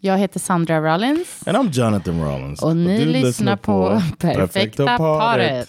[0.00, 1.48] Jag heter Sandra Rollins.
[1.48, 2.62] And I'm Jonathan Rollins.
[2.62, 5.68] Och ni Du lyssnar på Perfekta paret.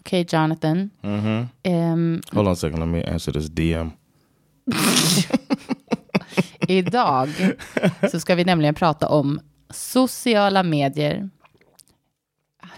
[0.00, 0.90] Okej, Jonathan.
[1.62, 3.90] Ehm, Hold on a second, let me answer this DM.
[6.68, 7.28] idag
[8.10, 9.40] så ska vi nämligen prata om
[9.70, 11.28] sociala medier.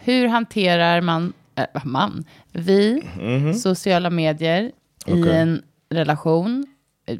[0.00, 3.02] Hur hanterar man, äh, man, vi,
[3.62, 4.72] sociala medier
[5.06, 5.36] i Okej.
[5.36, 6.66] en relation?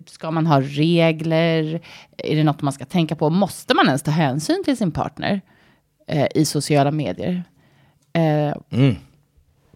[0.06, 1.80] Ska man ha regler?
[2.18, 3.30] Är det något man ska tänka på?
[3.30, 5.40] Måste man ens ta hänsyn till sin partner
[6.08, 7.44] eh, i sociala medier?
[8.12, 8.96] Eh, Mm,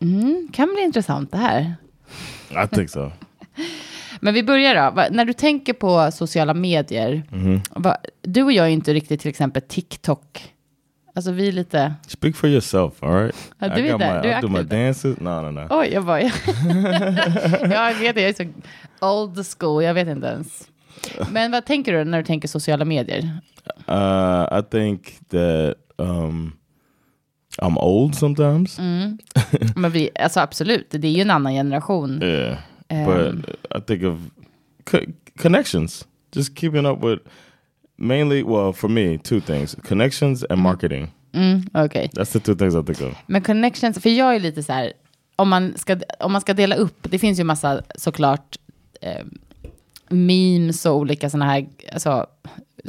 [0.00, 1.74] mm, kan bli intressant det här.
[2.64, 3.10] I think so.
[4.20, 5.04] Men vi börjar då.
[5.10, 7.22] När du tänker på sociala medier,
[7.70, 10.52] va, du och jag är inte riktigt till exempel TikTok.
[11.14, 13.52] Alltså vi är lite, Speak for yourself, all right?
[13.58, 15.20] Ja, du är där, my, du är I do my dances.
[15.20, 15.66] No, no, no.
[15.70, 16.20] oj jag bara,
[17.70, 18.32] ja, jag vet jag är
[19.00, 20.68] så old school, jag vet inte ens.
[21.30, 23.40] Men vad tänker du när du tänker sociala medier?
[23.88, 26.52] Uh, I think that um,
[27.58, 28.78] I'm old sometimes.
[28.78, 29.18] Mm.
[29.76, 32.22] Men vi, alltså absolut, det är ju en annan generation.
[32.92, 34.18] Yeah, Um, but I think of
[34.84, 36.06] co- connections.
[36.32, 37.22] Just keeping up with
[38.00, 41.12] mainly, well, for me, two things: connections and marketing.
[41.32, 42.10] Mm, Okej.
[42.14, 43.18] That's the two things I think of.
[43.26, 44.92] Men connections, för jag är lite så här,
[45.36, 48.56] om man ska, om man ska dela upp, det finns ju massa såklart
[49.00, 49.24] eh,
[50.08, 52.26] memes och olika sådana här, alltså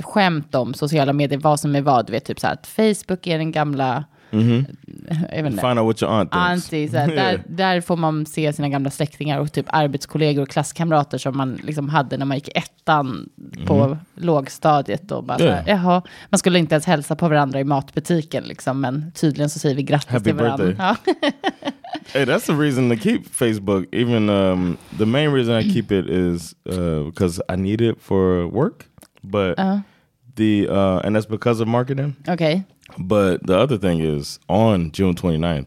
[0.03, 3.27] skämt om sociala medier, vad som är vad, du vet typ så här att Facebook
[3.27, 6.47] är den gamla, vet inte, Find out what your aunt thinks.
[6.47, 10.49] Auntie, så här, där, där får man se sina gamla släktingar och typ arbetskollegor och
[10.49, 13.29] klasskamrater som man liksom hade när man gick i ettan
[13.65, 15.11] på lågstadiet.
[15.11, 15.73] Och bara så här, Ja.
[15.73, 19.75] jaha, man skulle inte ens hälsa på varandra i matbutiken, liksom, men tydligen så säger
[19.75, 20.65] vi grattis Happy till varandra.
[20.65, 21.31] birthday.
[21.61, 21.71] Ja.
[22.13, 23.85] Hey, that's the reason to keep Facebook.
[23.91, 28.47] Even um, the main reason I keep it is uh, because I need it for
[28.47, 28.85] work.
[29.21, 29.55] But
[30.35, 32.15] the uh, and that's because of marketing.
[32.27, 32.63] Okej,
[32.97, 35.65] But the other thing is on June 29th.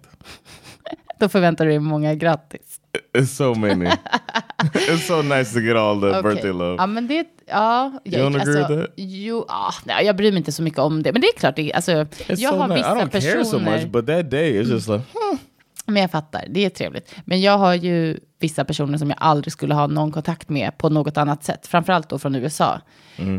[1.20, 2.80] då förväntar du dig många grattis.
[3.12, 3.84] It's so many.
[4.74, 6.22] it's so nice to get all the Okej.
[6.22, 6.76] birthday love.
[6.78, 8.90] Ja, men det, ja, jag, don't agree with that?
[8.96, 11.12] Jo, ja, nej, jag bryr mig inte så mycket om det.
[11.12, 12.78] Men det är klart, det, alltså, It's jag so har nice.
[12.78, 13.78] I vissa don't care so personer.
[13.78, 15.38] much, but that day it's just like, hmm.
[15.86, 17.14] Men jag fattar, det är trevligt.
[17.24, 20.88] Men jag har ju vissa personer som jag aldrig skulle ha någon kontakt med på
[20.88, 21.66] något annat sätt.
[21.66, 22.80] Framförallt då från USA.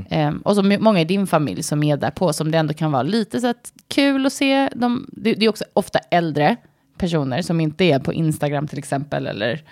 [0.09, 2.91] Ehm, och så många i din familj som är där på, som det ändå kan
[2.91, 4.69] vara lite så att kul att se.
[4.75, 6.55] De, det, det är också ofta äldre
[6.97, 9.27] personer som inte är på Instagram till exempel.
[9.27, 9.63] Eller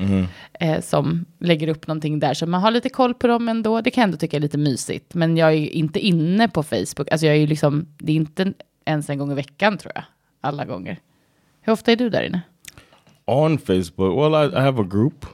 [0.59, 2.33] eh, som lägger upp någonting där.
[2.33, 3.81] Så man har lite koll på dem ändå.
[3.81, 5.13] Det kan jag ändå tycka är lite mysigt.
[5.13, 7.11] Men jag är ju inte inne på Facebook.
[7.11, 8.53] Alltså jag är ju liksom, det är inte
[8.85, 10.03] ens en gång i veckan tror jag.
[10.41, 10.99] Alla gånger.
[11.61, 12.41] Hur ofta är du där inne?
[13.27, 14.15] On Facebook.
[14.15, 15.25] Well, I, I have a group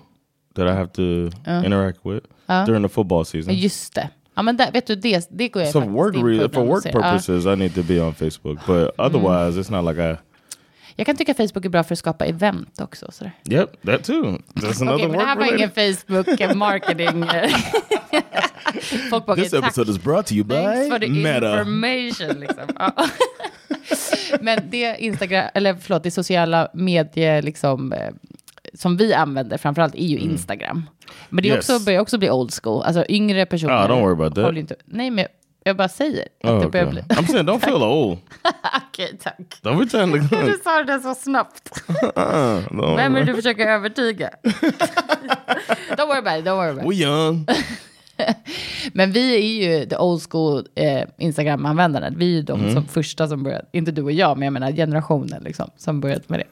[0.56, 1.30] that I have to
[1.66, 2.26] interact with
[2.66, 3.54] during the football season.
[3.54, 4.10] Ja, Just det.
[4.36, 6.34] Ja, men där, vet du, det, det går jag So faktiskt work in på re-
[6.34, 6.90] ibland for och work ser.
[6.90, 7.02] Ja.
[7.02, 8.66] purposes, I need to be on Facebook.
[8.68, 10.16] But otherwise, it's not like I.
[10.96, 13.12] Jag kan tycka Facebook är bra för att skapa event också.
[13.12, 13.32] Sådär.
[13.50, 14.24] Yep, that too.
[14.54, 15.98] That's another Okej, men det här var ingen related.
[15.98, 17.24] Facebook marketing.
[17.24, 17.52] eh.
[19.10, 19.64] Folk bara, This "Okej, tack.
[19.68, 21.60] episode is brought to you Thanks by for the Meta.
[21.60, 22.40] information.
[22.40, 22.68] Liksom.
[24.42, 28.10] Men det Instagram, eller förlåt, det sociala medie liksom, eh,
[28.74, 30.90] som vi använder framförallt är ju Instagram.
[31.30, 31.58] Men det är Mm.
[31.58, 31.70] Yes.
[31.70, 32.84] också, börjar också bli old school.
[32.84, 33.74] Alltså yngre personer.
[33.74, 34.56] Ah, don't worry about that.
[34.56, 35.26] Inte, nej, men
[35.64, 37.02] jag bara säger att Oh, det börjar okay.
[37.08, 37.16] bli...
[37.16, 38.18] I'm saying, don't feel old.
[38.90, 39.60] Okej, tack.
[39.64, 40.36] Don't be trying to.
[40.36, 41.82] Du sa det så snabbt.
[42.18, 44.30] Uh, Vem är du försöker övertyga?
[45.98, 47.02] don't worry about it, don't worry about We it.
[47.02, 47.46] young.
[48.94, 52.10] Men vi är ju the old school eh, Instagram-användarna.
[52.16, 52.66] Vi är ju Mm.
[52.68, 56.02] de som första som började, inte du och jag, men jag menar generationen liksom, som
[56.02, 56.46] började med det.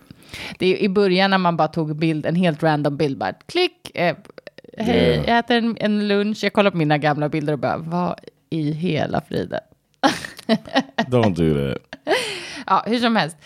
[0.59, 3.91] Det är i början när man bara tog bild, en helt random bild, bara klick,
[3.93, 4.15] eh,
[4.77, 5.29] hej, Yeah.
[5.29, 8.19] jag äter en, en lunch, jag kollar på mina gamla bilder och bara, vad
[8.49, 9.59] i hela friden?
[11.07, 11.81] Don't do that.
[12.67, 13.37] Ja, hur som helst.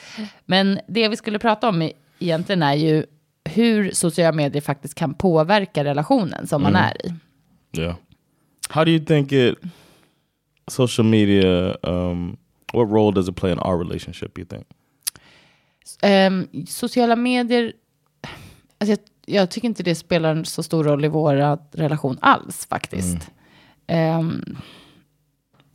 [0.46, 1.90] Men det vi skulle prata om
[2.20, 3.06] egentligen är ju
[3.50, 6.74] hur sociala medier faktiskt kan påverka relationen som Mm.
[6.74, 7.14] man är i.
[7.82, 7.96] Yeah.
[8.72, 9.58] How do you think it?
[10.68, 11.78] Social media.
[11.84, 12.38] Um,
[12.74, 14.38] what role does it play in our relationship?
[14.38, 14.66] You think?
[16.02, 17.74] Ehm, sociala medier,
[18.78, 22.66] alltså jag, jag tycker inte det spelar en så stor roll i vår relation alls
[22.66, 23.18] faktiskt.
[23.88, 24.58] Ehm,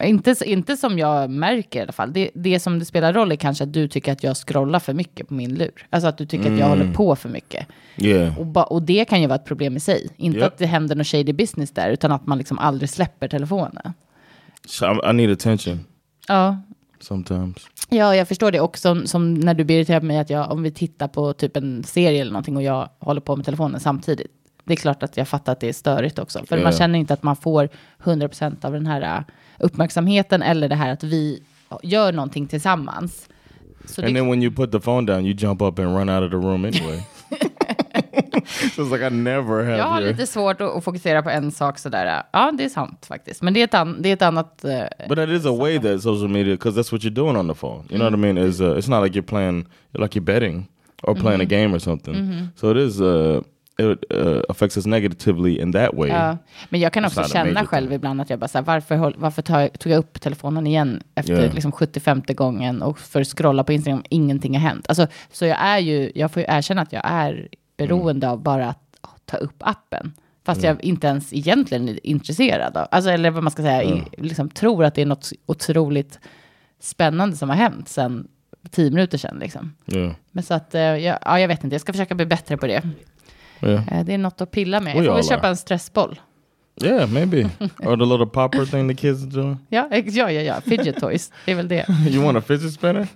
[0.05, 2.13] inte, inte som jag märker i alla fall.
[2.13, 4.95] Det, det som det spelar roll är kanske att du tycker att jag scrollar för
[4.95, 5.87] mycket på min lur.
[5.91, 7.67] Alltså att du tycker att jag håller på för mycket.
[7.97, 8.39] Yeah.
[8.39, 10.09] Och, ba, och det kan ju vara ett problem i sig.
[10.17, 10.47] Inte Yep.
[10.47, 13.93] att det händer någon shady business där, utan att man liksom aldrig släpper telefonen.
[15.11, 15.85] I, need attention
[16.29, 16.63] Ja,
[17.01, 17.57] sometimes.
[17.89, 18.61] Ja, jag förstår det.
[18.61, 21.33] Och som, som när du ber irriterad på mig att jag, om vi tittar på
[21.33, 24.31] typ en serie eller någonting och jag håller på med telefonen samtidigt.
[24.65, 26.47] Det är klart att jag fattar att det är störigt också.
[26.47, 26.63] För Ja.
[26.63, 27.69] man känner inte att man får
[28.05, 29.21] 100% av den här äh,
[29.59, 31.43] uppmärksamheten eller det här att vi
[31.83, 33.29] gör någonting tillsammans.
[33.85, 36.09] Så And det, then when you put the phone down, you jump up and run
[36.09, 37.01] out of the room anyway.
[38.75, 40.11] so it's like I never have jag har your...
[40.11, 42.23] lite svårt att, att fokusera på en sak sådär.
[42.33, 43.43] Ja, det är sant faktiskt.
[43.43, 44.65] Men det är ett, an, det är ett annat...
[44.65, 47.49] eh, But that is a way that social media, because that's what you're doing on
[47.49, 47.85] the phone.
[47.91, 48.39] You know what I mean?
[48.39, 50.69] Is uh, it's not like you're playing, like you're betting
[51.03, 52.49] or playing a game or something.
[52.57, 53.01] So it is.
[53.01, 53.41] Uh,
[53.79, 56.09] it uh, affects us negatively in that way.
[56.09, 56.37] Ja,
[56.69, 59.93] men jag kan också känna själv ibland att jag bara så här, varför, varför tog
[59.93, 61.55] jag upp telefonen igen efter Yeah.
[61.55, 64.87] liksom 75 gången och för att scrolla på Instagram, ingenting har hänt.
[64.89, 68.69] Alltså, så jag är ju, jag får ju erkänna att jag är beroende av bara
[68.69, 68.83] att
[69.25, 70.13] ta upp appen.
[70.45, 74.03] Fast jag inte ens egentligen är intresserad av, alltså, eller vad man ska säga, i,
[74.17, 76.19] liksom tror att det är något otroligt
[76.81, 78.29] spännande som har hänt sen
[78.71, 79.39] tio minuter sedan.
[79.39, 79.75] Liksom.
[79.87, 80.13] Yeah.
[80.31, 82.67] Men så att, eh, jag, ja, jag vet inte, jag ska försöka bli bättre på
[82.67, 82.83] det.
[83.63, 84.05] Yeah.
[84.05, 84.97] Det är något att pilla med.
[84.97, 86.21] Jag får väl köpa en stressboll.
[86.83, 87.43] Yeah, maybe.
[87.79, 89.59] or the little popper thing the kids are doing.
[89.69, 90.61] Ja, ja, ja, ja.
[90.61, 91.33] Fidget toys.
[91.45, 91.89] Det är väl det.
[92.09, 93.09] You want a fidget spinner?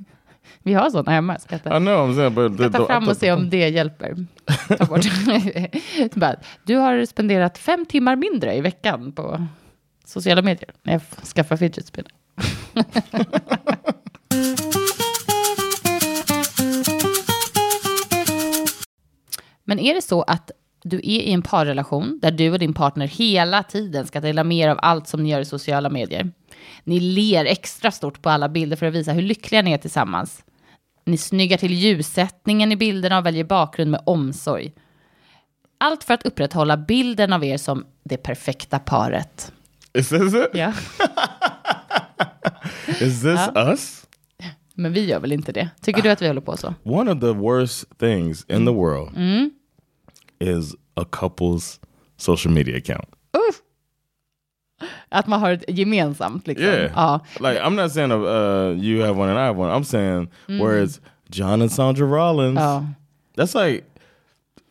[0.63, 1.39] Vi har sådana hemma.
[1.39, 3.69] Ska jag I ta, know I'm saying, but ska ta fram och se om det
[3.69, 4.27] hjälper.
[4.79, 5.01] Ta bort.
[6.65, 9.47] Du har spenderat fem timmar mindre i veckan på
[10.05, 10.71] sociala medier.
[10.83, 12.13] När jag skaffar fidget spinner.
[19.71, 20.51] Men är det så att
[20.83, 24.69] du är i en parrelation där du och din partner hela tiden ska dela mer
[24.69, 26.33] av allt som ni gör i sociala medier.
[26.85, 30.43] Ni ler extra stort på alla bilder för att visa hur lyckliga ni är tillsammans.
[31.05, 34.73] Ni snyggar till ljussättningen i bilderna och väljer bakgrund med omsorg.
[35.79, 39.53] Allt för att upprätthålla bilden av er som det perfekta paret.
[39.93, 40.51] Is this it?
[40.53, 40.73] Ja.
[43.01, 44.07] Is this us?
[44.75, 45.69] Men vi gör väl inte det?
[45.81, 46.75] Tycker du att vi håller på så?
[46.83, 49.51] One of the worst things in the world Mm.
[50.41, 51.79] Is a couple's
[52.17, 53.09] social media account.
[55.09, 56.67] Att man har ett gemensamt liksom?
[56.67, 56.93] Yeah.
[56.95, 57.21] Ja.
[57.41, 59.71] Like I'm not saying uh, uh, you have one and I have one.
[59.71, 60.59] I'm saying mm.
[60.59, 61.01] where it's
[61.31, 62.59] John and Sandra Rollins.
[62.59, 62.85] Ja.
[63.37, 63.85] That's like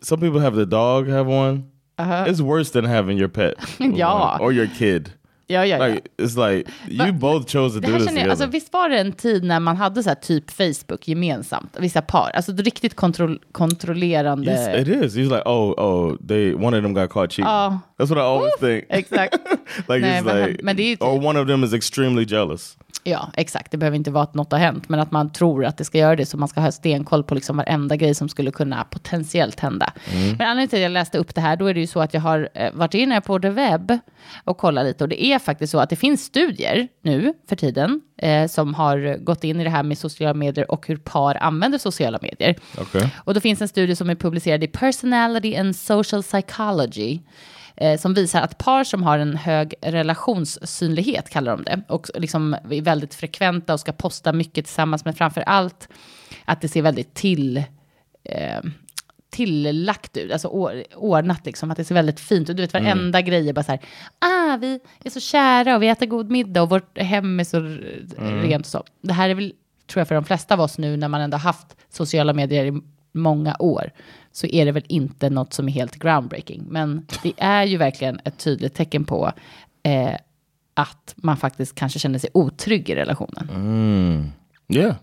[0.01, 1.71] some people have the dog have one.
[1.97, 2.25] Uh-huh.
[2.27, 4.31] It's worse than having your pet Ja.
[4.31, 5.11] one, or your kid.
[5.51, 5.87] Ja, ja, ja.
[5.87, 8.29] Like it's like you both chose to do this together.
[8.29, 12.01] alltså, visst var det en tid när man hade så här typ Facebook gemensamt, vissa
[12.01, 14.51] par, alltså riktigt kontroll, kontrollerande.
[14.51, 15.15] yes, it is.
[15.15, 17.45] He's like, oh, oh, they one of them got caught cheating.
[17.45, 17.79] Ja.
[17.99, 18.85] That's what I always think.
[18.89, 19.33] Exakt.
[19.77, 22.23] like Nej, men- like, men det är ju or typ- one of them is extremely
[22.25, 22.77] jealous.
[23.03, 23.71] Ja, exakt.
[23.71, 25.97] Det behöver inte vara att något har hänt, men att man tror att det ska
[25.97, 29.59] göra det, så man ska ha stenkoll på liksom varenda grej som skulle kunna potentiellt
[29.59, 29.93] hända.
[30.13, 32.13] Men anledningen till att jag läste upp det här, då är det ju så att
[32.13, 33.97] jag har eh, varit inne på the webb
[34.43, 38.01] och kollat lite, och det är faktiskt så att det finns studier nu för tiden
[38.17, 41.77] eh, som har gått in i det här med sociala medier och hur par använder
[41.77, 42.55] sociala medier.
[42.81, 43.07] Okay.
[43.17, 47.19] Och då finns en studie som är publicerad i Personality and Social Psychology
[47.79, 52.53] eh, som visar att par som har en hög relationssynlighet, kallar de det, och liksom
[52.53, 55.89] är väldigt frekventa och ska posta mycket tillsammans, men framför allt
[56.45, 57.57] att det ser väldigt till,
[58.23, 58.59] eh,
[59.31, 62.57] tillagt ut, alltså or- ordnat liksom, att det ser väldigt fint ut.
[62.57, 63.81] Du vet, varenda grej är bara så här,
[64.19, 67.57] ah, vi är så kära och vi äter god middag och vårt hem är så
[67.57, 68.05] r-
[68.43, 68.83] rent och så.
[69.01, 69.53] Det här är väl,
[69.87, 72.81] tror jag, för de flesta av oss nu när man ändå haft sociala medier i
[73.11, 73.91] många år,
[74.31, 76.65] så är det väl inte något som är helt groundbreaking.
[76.69, 79.31] Men det är ju verkligen ett tydligt tecken på
[79.83, 80.15] eh,
[80.73, 84.31] att man faktiskt kanske känner sig otrygg i relationen.
[84.67, 84.95] Yeah,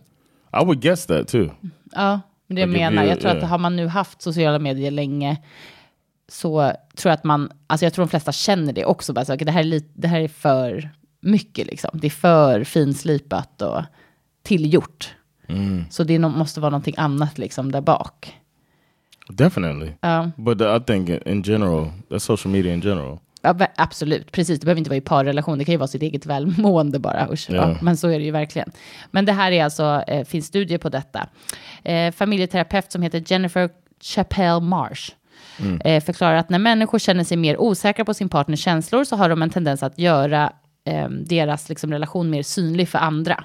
[0.63, 1.51] I would guess that too.
[1.93, 3.05] Ja, men det jag menar.
[3.05, 5.43] Jag tror att har man nu haft sociala medier länge
[6.29, 9.13] så tror jag att man, alltså jag tror de flesta känner det också.
[9.13, 11.91] Bara så, okej, det, här är lite, det här är för mycket liksom.
[11.93, 13.83] Det är för finslipat och
[14.43, 15.16] tillgjort.
[15.49, 15.85] Mm.
[15.91, 18.35] Så det no- måste vara någonting annat liksom där bak.
[19.29, 19.93] Definitely.
[20.01, 20.31] Ja.
[20.37, 23.19] But uh, I think in- general, that's social media in general.
[23.43, 24.61] Ja, absolut, precis.
[24.61, 25.59] Det behöver inte vara i parrelation.
[25.59, 27.29] Det kan ju vara sitt eget välmående bara.
[27.33, 27.57] Usch, Ja.
[27.57, 28.71] ja, men så är det ju verkligen.
[29.11, 31.29] Men det här är alltså, eh, finns studier på detta.
[31.85, 33.71] Eh, familjeterapeut som heter Jennifer
[34.03, 35.13] Chappelle Marsh
[35.85, 39.29] eh, förklarar att när människor känner sig mer osäkra på sin partners känslor så har
[39.29, 40.53] de en tendens att göra
[40.85, 43.45] eh, deras liksom, relation mer synlig för andra.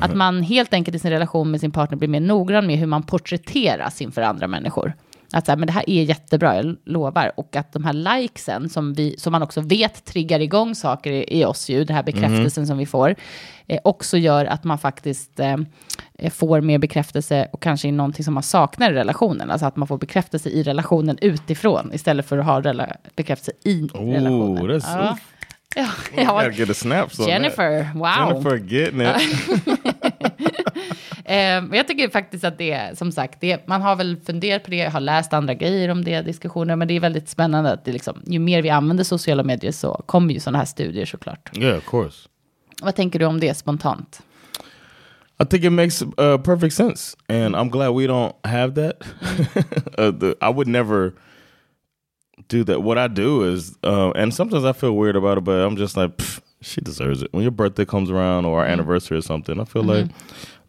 [0.00, 2.86] Att man helt enkelt i sin relation med sin partner blir mer noggrann med hur
[2.86, 4.92] man porträtteras inför andra människor.
[5.32, 7.32] Att så här, men det här är jättebra, jag lovar.
[7.36, 11.40] Och att de här likesen som, vi, som man också vet triggar igång saker i,
[11.40, 13.14] i oss ju, den här bekräftelsen som vi får,
[13.66, 15.56] eh, också gör att man faktiskt eh,
[16.30, 19.50] får mer bekräftelse och kanske i någonting som man saknar i relationen.
[19.50, 23.88] Alltså att man får bekräftelse i relationen utifrån istället för att ha rela- bekräftelse i
[23.94, 24.32] relationen.
[24.32, 25.18] Ooh, that's ja.
[25.76, 26.32] Ja, I ja.
[26.32, 28.28] gotta get a snaps on Jennifer, wow.
[28.28, 29.90] Jennifer getting it.
[31.24, 34.70] Eh, jag tycker faktiskt att det är, som sagt, det, man har väl funderat på
[34.70, 37.92] det, har läst andra grejer om det, diskussioner, men det är väldigt spännande att det
[37.92, 41.50] liksom, ju mer vi använder sociala medier så kommer ju sådana här studier såklart.
[41.56, 42.28] yeah, of course.
[42.82, 44.22] Vad tänker du om det spontant?
[45.42, 49.02] I think it makes uh, perfect sense, and I'm glad we don't have that.
[49.98, 51.12] uh, the, I would never
[52.50, 52.82] do that.
[52.82, 55.96] What I do is, uh, and sometimes I feel weird about it, but I'm just
[55.96, 56.10] like,
[56.60, 57.32] she deserves it.
[57.32, 60.08] When your birthday comes around or our anniversary or something, I feel like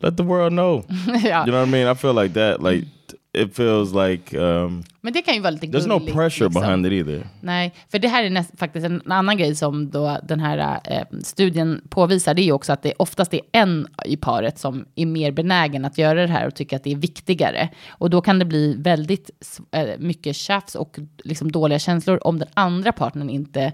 [0.01, 0.85] let the world know.
[1.07, 1.43] ja.
[1.45, 1.87] You know what I mean?
[1.87, 2.61] I feel like that.
[2.61, 2.85] Like
[3.33, 6.61] it feels like um, Men det kan ju vara lite there's no gulligt, pressure liksom.
[6.61, 7.27] behind it either.
[7.41, 11.19] Nej, för det här är näst, faktiskt en annan grej som då den här eh,
[11.23, 12.33] studien påvisar.
[12.33, 15.85] Det är ju också att det oftast är en i paret som är mer benägen
[15.85, 17.69] att göra det här och tycker att det är viktigare.
[17.89, 19.29] Och då kan det bli väldigt
[19.71, 23.73] eh, mycket tjafs och liksom dåliga känslor om den andra partnern inte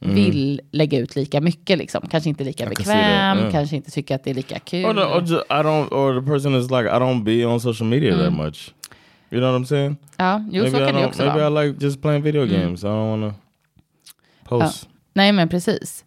[0.00, 1.78] vill lägga ut lika mycket.
[1.78, 2.08] Liksom.
[2.10, 2.74] Kanske inte lika Mm.
[2.76, 3.52] Bekväm, yeah.
[3.52, 4.84] kanske inte tycker att det är lika kul.
[4.84, 7.60] Or, the, or just, I don't, or the person is like, I don't be on
[7.60, 8.74] social media that much.
[9.30, 9.96] You know what I'm saying?
[10.16, 11.64] ja, jo, så maybe I kan det don't, också maybe vara.
[11.64, 12.82] I like just playing video games.
[12.84, 13.40] I don't want to
[14.44, 14.88] post.
[15.14, 16.04] Nej, men precis.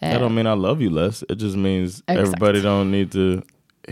[0.00, 1.22] That don't mean I love you less.
[1.22, 2.20] It just means Exakt.
[2.20, 3.42] everybody don't need to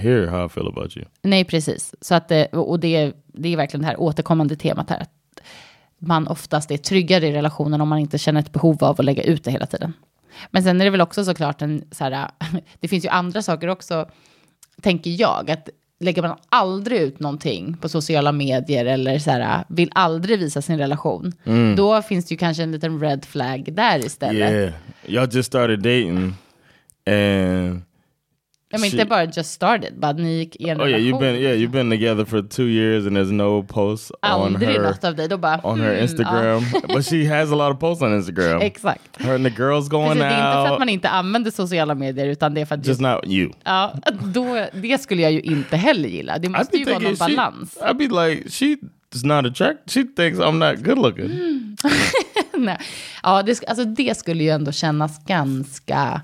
[0.00, 1.04] hear how I feel about you.
[1.22, 1.94] Nej, precis.
[2.00, 5.00] Så att, det- och det, det är verkligen det här återkommande temat här.
[5.00, 5.10] Att
[5.98, 9.22] man oftast är tryggare i relationen om man inte känner ett behov av att lägga
[9.22, 9.92] ut det hela tiden.
[10.50, 12.30] Men sen är det väl också såklart en så här,
[12.80, 14.08] det finns ju andra saker också,
[14.82, 15.68] tänker jag, att
[16.02, 20.78] lägger man aldrig ut någonting på sociala medier eller så här, vill aldrig visa sin
[20.78, 21.32] relation,
[21.76, 24.52] då finns det ju kanske en liten red flag där istället.
[24.52, 24.72] Yeah,
[25.06, 26.34] y'all just started dating,
[27.06, 27.82] and
[28.72, 29.08] Men inte Shit.
[29.08, 31.90] bara just started, bara ni gick i en oh yeah, you've been yeah you've been
[31.90, 35.60] together for two years, and there's no posts on her något av dig, då bara...
[35.64, 36.02] on her hmm, ja.
[36.02, 36.64] Instagram,
[36.94, 38.60] but she has a lot of posts on Instagram.
[38.62, 39.22] Exakt.
[39.22, 41.50] Her and the girls going Precis, det är inte för att out, man inte använder
[41.50, 43.50] sociala medier, utan det är för att just not you.
[43.64, 46.38] ja, då, det skulle jag ju inte heller gilla.
[46.38, 47.78] Det I måste ju vara någon she, balans.
[47.80, 48.78] I'd be like, she's
[49.26, 49.92] not attractive.
[49.92, 51.30] She thinks I'm not good looking.
[52.56, 52.78] Nej.
[53.22, 56.22] Ja, det, alltså, det skulle ju ändå kännas ganska...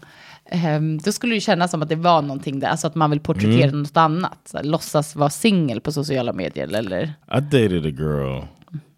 [0.52, 3.10] Um, då skulle det ju kännas som att det var någonting där, alltså att man
[3.10, 3.82] vill porträttera Mm.
[3.82, 4.38] något annat.
[4.44, 7.02] Så här, låtsas vara singel på sociala medier eller...
[7.34, 8.42] I dated a girl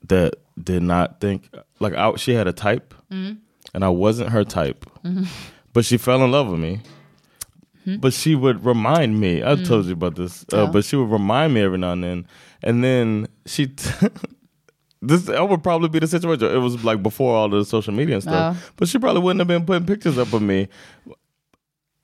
[0.08, 1.42] that did not think
[1.80, 2.94] like I, she had a type,
[3.72, 4.86] and I wasn't her type,
[5.72, 6.80] but she fell in love with me.
[7.98, 9.42] But she would remind me.
[9.42, 10.66] I told you about this, uh, Oh.
[10.72, 12.26] but she would remind me every now and then,
[12.62, 13.66] and then she.
[15.02, 16.54] This that would probably be the situation.
[16.54, 18.72] It was like before all the social media and stuff, Oh.
[18.76, 20.68] but she probably wouldn't have been putting pictures up of me.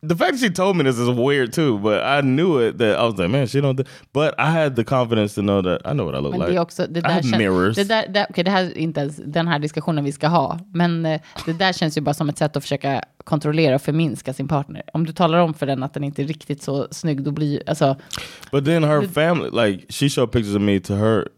[0.08, 3.02] The fact she told me this is weird too, but I knew it that I
[3.02, 3.76] was like, man, she don't.
[3.76, 6.40] do-" But I had the confidence to know that I know what I look Men
[6.40, 6.52] like.
[6.52, 7.76] det är också, det I have kän- mirrors.
[7.76, 10.58] Det, där, det, okej, det här är inte ens den här diskussionen vi ska ha,
[10.72, 14.32] men eh, det där känns ju bara som ett sätt att försöka kontrollera och förminska
[14.32, 14.82] sin partner.
[14.92, 17.62] Om du talar om för den att den inte är riktigt så snygg, då blir
[17.66, 17.96] alltså,
[18.52, 21.28] But then her family, like, she showed pictures of me to her.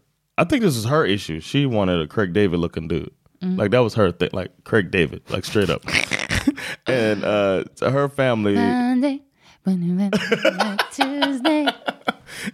[0.41, 1.41] I think this was her issue.
[1.41, 3.09] She wanted a Craig David looking dude.
[3.41, 5.81] Like that was her thing, like Craig David, like straight up.
[6.87, 9.21] and uh, to her family, Monday,
[9.65, 10.09] you
[10.91, 11.67] Tuesday.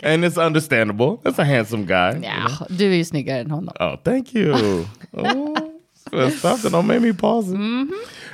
[0.04, 1.18] and it's understandable.
[1.24, 2.20] That's a handsome guy.
[2.24, 3.74] Ja, du är ju snyggare än honom.
[3.80, 4.54] Oh, thank you.
[5.14, 5.72] oh,
[6.12, 6.72] that!
[6.72, 7.52] Don't make me pause.
[7.52, 7.60] it.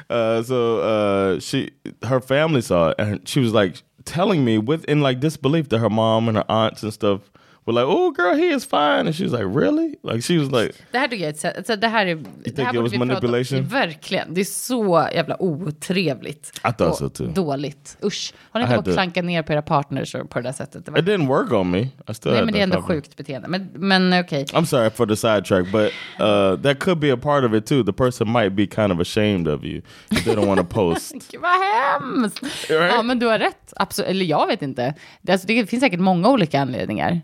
[0.09, 1.71] Uh, so uh, she,
[2.03, 5.89] her family saw it, and she was like telling me within like disbelief that her
[5.89, 7.31] mom and her aunts and stuff
[7.71, 10.51] were like, "Oh, girl, he is fine," and she was like, "Really?" Like she was
[10.51, 12.15] like, Det här tycker jag är ett sätt, alltså det här är...
[12.55, 13.07] det här borde vi prata om.
[13.07, 13.63] manipulation?
[13.67, 16.51] Verkligen, det är så jävla otrevligt.
[16.57, 17.27] I thought och so too.
[17.27, 17.97] Dåligt.
[18.03, 18.33] Usch.
[18.51, 20.85] Har ni inte fått klanka ner på era partners på det där sättet?
[20.85, 21.79] Det var- It didn't work on me.
[21.79, 22.97] I still Nej, men det är ändå problem.
[22.97, 23.47] sjukt beteende.
[23.47, 24.45] Men, men okej.
[24.45, 25.91] I'm sorry for the sidetrack, but
[26.27, 27.83] uh, that could be a part of it too.
[27.83, 31.11] The person might be kind of ashamed of you if they don't want to post.
[31.31, 32.69] Gud, vad hemskt!
[32.69, 32.93] Right?
[32.95, 33.73] Ja, men du har rätt.
[33.75, 34.09] Absolut.
[34.09, 34.93] Eller jag vet inte.
[35.21, 37.21] Det, alltså, det finns säkert många olika anledningar.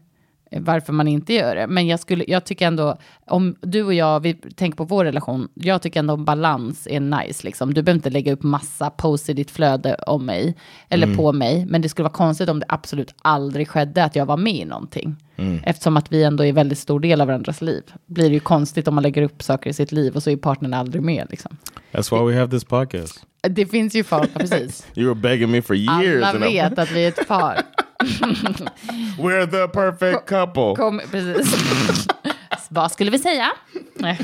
[0.52, 1.68] Varför man inte gör det.
[1.68, 5.48] Men jag, skulle, jag tycker ändå, om du och jag, vi tänker på vår relation,
[5.54, 7.46] jag tycker ändå balans är nice.
[7.46, 7.74] Liksom.
[7.74, 10.56] Du behöver inte lägga upp massa post i ditt flöde om mig,
[10.90, 11.66] eller på mig.
[11.66, 14.66] Men det skulle vara konstigt om det absolut aldrig skedde att jag var med i
[14.66, 15.16] någonting.
[15.64, 17.84] Eftersom att vi ändå är väldigt stor del av varandras liv.
[18.06, 20.38] Blir det ju konstigt om man lägger upp saker i sitt liv och så är
[20.38, 21.28] partnern aldrig med.
[21.30, 21.58] Liksom.
[21.92, 23.26] That's why we have this podcast.
[23.42, 24.88] Det finns ju folk, precis.
[24.96, 26.24] You were begging me for years.
[26.24, 27.62] Alla vet att vi är ett par.
[29.20, 30.76] We're the perfect couple.
[30.76, 31.56] Kom, precis.
[32.70, 33.52] Vad skulle vi säga?
[33.94, 34.20] Nej,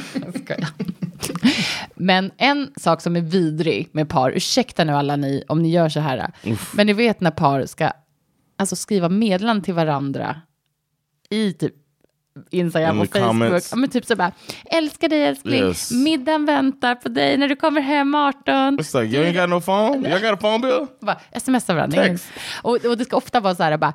[0.48, 0.68] jag.
[1.96, 5.90] Men en sak som är vidrig med par, ursäkta nu alla ni om ni gör
[5.90, 6.32] så här,
[6.74, 7.92] men ni vet när par ska
[8.58, 10.42] alltså, skriva meddelanden till varandra
[11.30, 11.74] i typ
[12.50, 13.64] Instagram In och Facebook.
[13.72, 14.32] Ja, men typ så bara,
[14.66, 15.92] älskar dig älskling, Yes.
[15.92, 18.80] middagen väntar på dig när du kommer hem 18.
[18.80, 20.10] It's like you ain't got no phone.
[20.10, 20.88] You got a phone bill.
[21.00, 22.06] Bara smsa varandra.
[22.62, 23.94] Och, och det ska ofta vara så här, bara,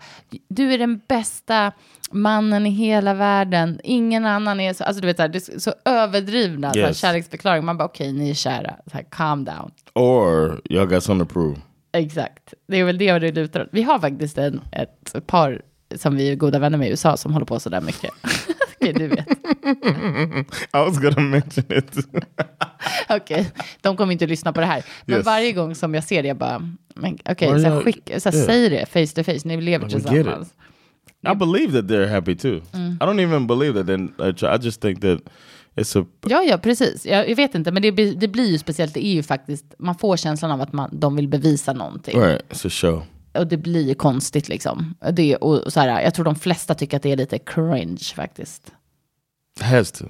[0.49, 1.73] du är den bästa
[2.11, 3.81] mannen i hela världen.
[3.85, 6.89] Ingen annan är så, alltså du vet, så, här, det är så överdrivna så här,
[6.89, 6.99] Yes.
[6.99, 7.65] kärleksförklaring.
[7.65, 8.77] Man bara, okej, ni är kära.
[8.87, 9.71] Så här, calm down.
[9.95, 11.57] Or y'all got something to prove.
[11.93, 12.55] Exakt.
[12.69, 13.69] Det är väl det det lutar åt.
[13.73, 15.63] Vi har faktiskt en, ett par
[15.97, 18.11] som vi är goda vänner med i USA som håller på så där mycket.
[18.81, 19.29] okej, du vet.
[19.29, 21.97] I was gonna mention it.
[23.09, 24.85] Okej, de kommer inte att lyssna på det här.
[25.07, 25.27] Men Yes.
[25.27, 26.71] varje gång som jag ser det, jag bara,
[27.31, 28.47] okej, Well, så skick, så yeah.
[28.47, 30.55] säg det face to face, ni lever tillsammans.
[31.33, 32.57] I believe that they're happy too.
[32.75, 33.87] I don't even believe that.
[33.87, 35.21] Then I just think that
[35.77, 37.07] it's a Ja, ja, precis.
[37.07, 38.95] Jag, jag vet inte, men det, blir- det blir ju speciellt.
[38.95, 42.21] Det är ju faktiskt, man får känslan av att man, de vill bevisa någonting.
[42.21, 42.43] right.
[42.53, 43.03] It's a show.
[43.39, 44.95] Och det blir konstigt liksom.
[45.13, 48.73] Det, och, så här, jag tror de flesta tycker att det är lite cringe faktiskt.
[49.93, 50.05] To.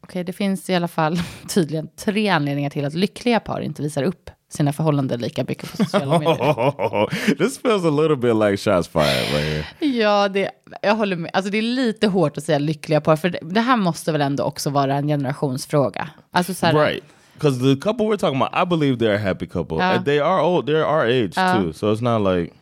[0.00, 4.02] Okej, det finns i alla fall tydligen tre anledningar till att lyckliga par inte visar
[4.02, 7.34] upp sina förhållanden lika mycket på sociala medier.
[7.38, 9.90] this feels a little bit like shots fired right here.
[9.92, 10.50] Ja, det,
[10.82, 11.30] jag håller med.
[11.34, 14.20] Alltså det är lite hårt att säga lyckliga par, för det, det här måste väl
[14.20, 16.08] ändå också vara en generationsfråga.
[16.30, 17.04] Alltså så här, Right.
[17.34, 19.82] Because the couple we're talking about, I believe they're a happy couple.
[19.82, 20.68] And they are old.
[20.68, 21.72] They're our age too.
[21.72, 22.52] So it's not like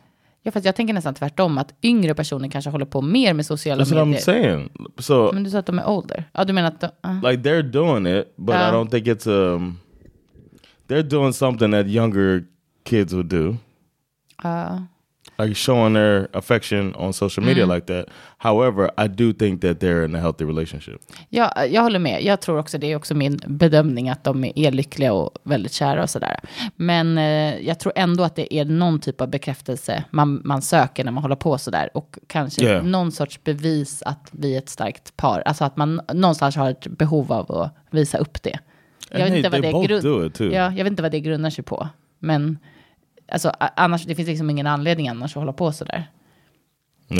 [0.43, 3.83] Ja, fast jag tänker nästan tvärtom, att yngre personer kanske håller på mer med sociala
[3.83, 4.21] that's what I'm medier.
[4.21, 4.69] saying.
[4.97, 6.23] So Men du sa att de är older.
[6.33, 6.81] Ja, du menar att...
[6.81, 7.29] de- ah.
[7.29, 9.79] like they're doing it, but I don't think it's um
[10.91, 12.43] they're doing something that younger
[12.83, 13.57] kids would do.
[14.43, 14.83] Ja.
[15.37, 18.05] Like showing their affection on social media like that.
[18.37, 21.01] However, I do think that they're in a healthy relationship.
[21.29, 22.23] Ja, jag håller med.
[22.23, 26.03] Jag tror också, det är också min bedömning, att de är lyckliga och väldigt kära
[26.03, 26.39] och sådär.
[26.75, 31.03] Men eh, jag tror ändå att det är någon typ av bekräftelse man, man söker
[31.03, 31.89] när man håller på sådär.
[31.93, 32.83] Och kanske Yeah.
[32.85, 35.41] någon sorts bevis att vi är ett starkt par.
[35.45, 38.59] Alltså att man någonstans har ett behov av att visa upp det.
[39.11, 40.01] Jag vet, inte vad det grund-
[40.33, 40.51] too.
[40.53, 41.87] Ja, jag vet inte vad det grundar sig på.
[42.19, 42.57] Men
[43.31, 46.07] alltså, annars, det finns liksom ingen anledning annars att hålla på sådär.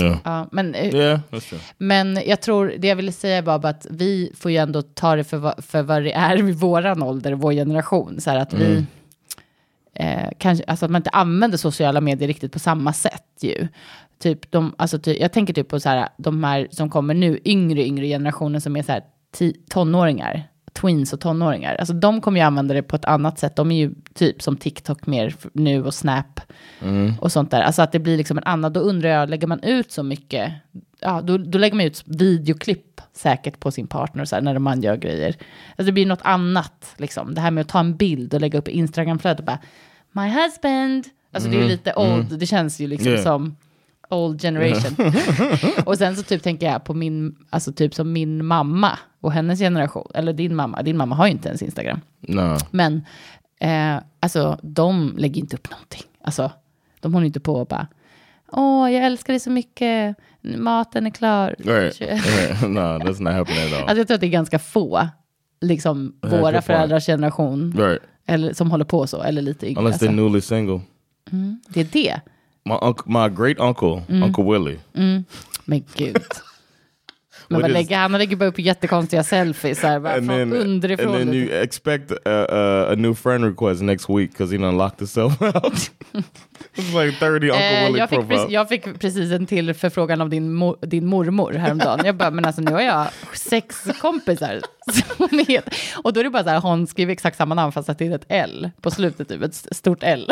[0.01, 0.17] Yeah.
[0.23, 1.19] Ja, men, Yeah,
[1.77, 5.15] men jag tror, det jag ville säga var bara att vi får ju ändå ta
[5.15, 8.21] det för, vad- för vad det är vid våran ålder, vår generation.
[8.21, 8.86] Så här att vi,
[9.93, 13.67] eh, kanske, alltså att man inte använder sociala medier riktigt på samma sätt ju.
[14.19, 17.39] Typ de, alltså ty, jag tänker typ på så här, de här som kommer nu,
[17.45, 20.43] yngre, yngre generationer som är så här ti, tonåringar,
[20.74, 21.76] tweens och tonåringar.
[21.76, 23.56] Alltså de kommer ju använda det på ett annat sätt.
[23.56, 26.40] De är ju typ som TikTok mer nu och Snap
[27.20, 27.62] och sånt där.
[27.62, 30.52] Alltså att det blir liksom en annan, då undrar jag, lägger man ut så mycket,
[31.00, 34.60] ja då, då lägger man ut videoklipp säkert på sin partner och så här, när
[34.60, 35.36] man gör grejer.
[35.70, 37.34] Alltså det blir något annat, liksom.
[37.34, 39.60] Det här med att ta en bild och lägga upp i Instagramflödet och bara,
[40.12, 41.06] my husband.
[41.32, 43.24] Alltså det är ju lite old, det känns ju liksom Yeah.
[43.24, 43.56] som
[44.12, 45.13] old generation.
[45.86, 49.60] och sen så typ tänker jag på min, alltså typ som min mamma och hennes
[49.60, 52.02] generation, eller din mamma, din mamma har ju inte ens Instagram.
[52.19, 52.58] No.
[52.71, 53.06] Men
[53.60, 56.04] eh, alltså, de lägger inte upp någonting.
[56.24, 56.52] Alltså,
[57.00, 57.88] de håller inte på och bara,
[58.52, 61.56] åh, jag älskar dig så mycket, maten är klar.
[61.60, 62.02] Right.
[62.02, 62.62] right.
[62.62, 63.82] no, that's not happening at all.
[63.82, 65.08] Alltså jag tror att det är ganska få,
[65.62, 68.02] liksom våra föräldrars generation, right.
[68.26, 69.80] eller, som håller på så, eller lite yngre.
[69.80, 70.08] Unless Alltså.
[70.08, 70.82] they're newly single.
[71.67, 72.21] Det är det.
[72.65, 74.24] My uncle, my great uncle, Mm.
[74.24, 74.80] Uncle Willie.
[75.65, 76.17] Men gud.
[77.47, 81.08] Men vad lägger, han lägger bara upp jättekonstiga selfies här, bara And från then, underifrån.
[81.08, 82.15] and then you expect a,
[82.50, 85.91] a, a new friend request next week because he done locked himself out.
[86.76, 90.21] It's like 30 Uncle Eh, Willie jag, fick precis, jag fick precis en till förfrågan
[90.21, 92.00] av din, mo, din mormor häromdagen.
[92.06, 94.62] Jag bara, men alltså nu har jag sex kompisar.
[96.04, 98.08] och då är det bara så här, hon skriver exakt samma namn fast att det
[98.08, 100.32] är ett L på slutet, typ ett stort L.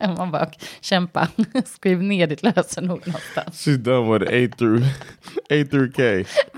[0.16, 1.28] Man bara, kämpa,
[1.66, 3.66] skriv ner ditt lösenord någonstans.
[3.66, 4.84] She's done with A through
[5.50, 6.02] A through K.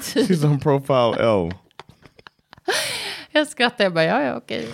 [0.00, 1.52] She's on profile L.
[3.32, 4.68] Jag skrattar, jag bara, ja, ja, okej.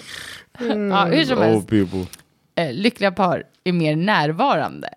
[0.91, 1.57] Ja, hur som helst.
[1.57, 2.07] Old people.
[2.55, 4.89] eh, lyckliga par är mer närvarande.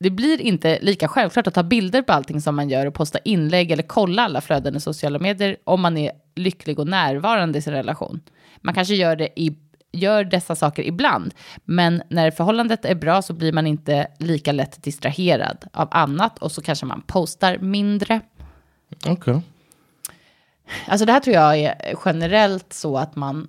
[0.00, 3.18] Det blir inte lika självklart att ta bilder på allting som man gör och posta
[3.18, 7.62] inlägg eller kolla alla flöden i sociala medier om man är lycklig och närvarande i
[7.62, 8.20] sin relation.
[8.60, 9.56] Man kanske gör, det i,
[9.92, 14.82] gör dessa saker ibland, men när förhållandet är bra så blir man inte lika lätt
[14.82, 18.20] distraherad av annat och så kanske man postar mindre.
[19.08, 19.40] Okay.
[20.86, 23.48] Alltså det här tror jag är generellt så att man,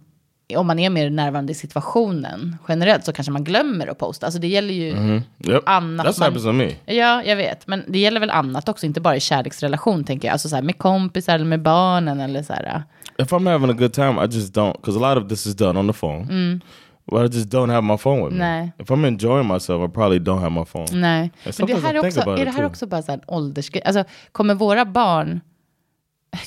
[0.57, 4.25] om man är mer närvarande i situationen, generellt så kanske man glömmer att posta.
[4.25, 5.21] Alltså det gäller ju Mm-hmm.
[5.47, 5.63] Yep.
[5.65, 6.05] annat.
[6.05, 6.75] That's man- happens to me.
[6.85, 7.67] Ja, jag vet.
[7.67, 10.33] Men det gäller väl annat också, inte bara i kärleksrelation tänker jag.
[10.33, 12.83] Alltså så här med kompisar eller med barnen eller så här.
[13.17, 15.55] If I'm having a good time, I just don't because a lot of this is
[15.55, 16.59] done on the phone.
[17.11, 18.39] Well, I just don't have my phone with me.
[18.39, 18.71] Nej.
[18.79, 20.85] If I'm enjoying myself, I probably don't have my phone.
[20.91, 21.31] Nej.
[21.57, 22.65] Men det här är, också, är det här too.
[22.65, 23.83] också bara en åldersgrej?
[23.85, 25.41] Alltså, kommer våra barn...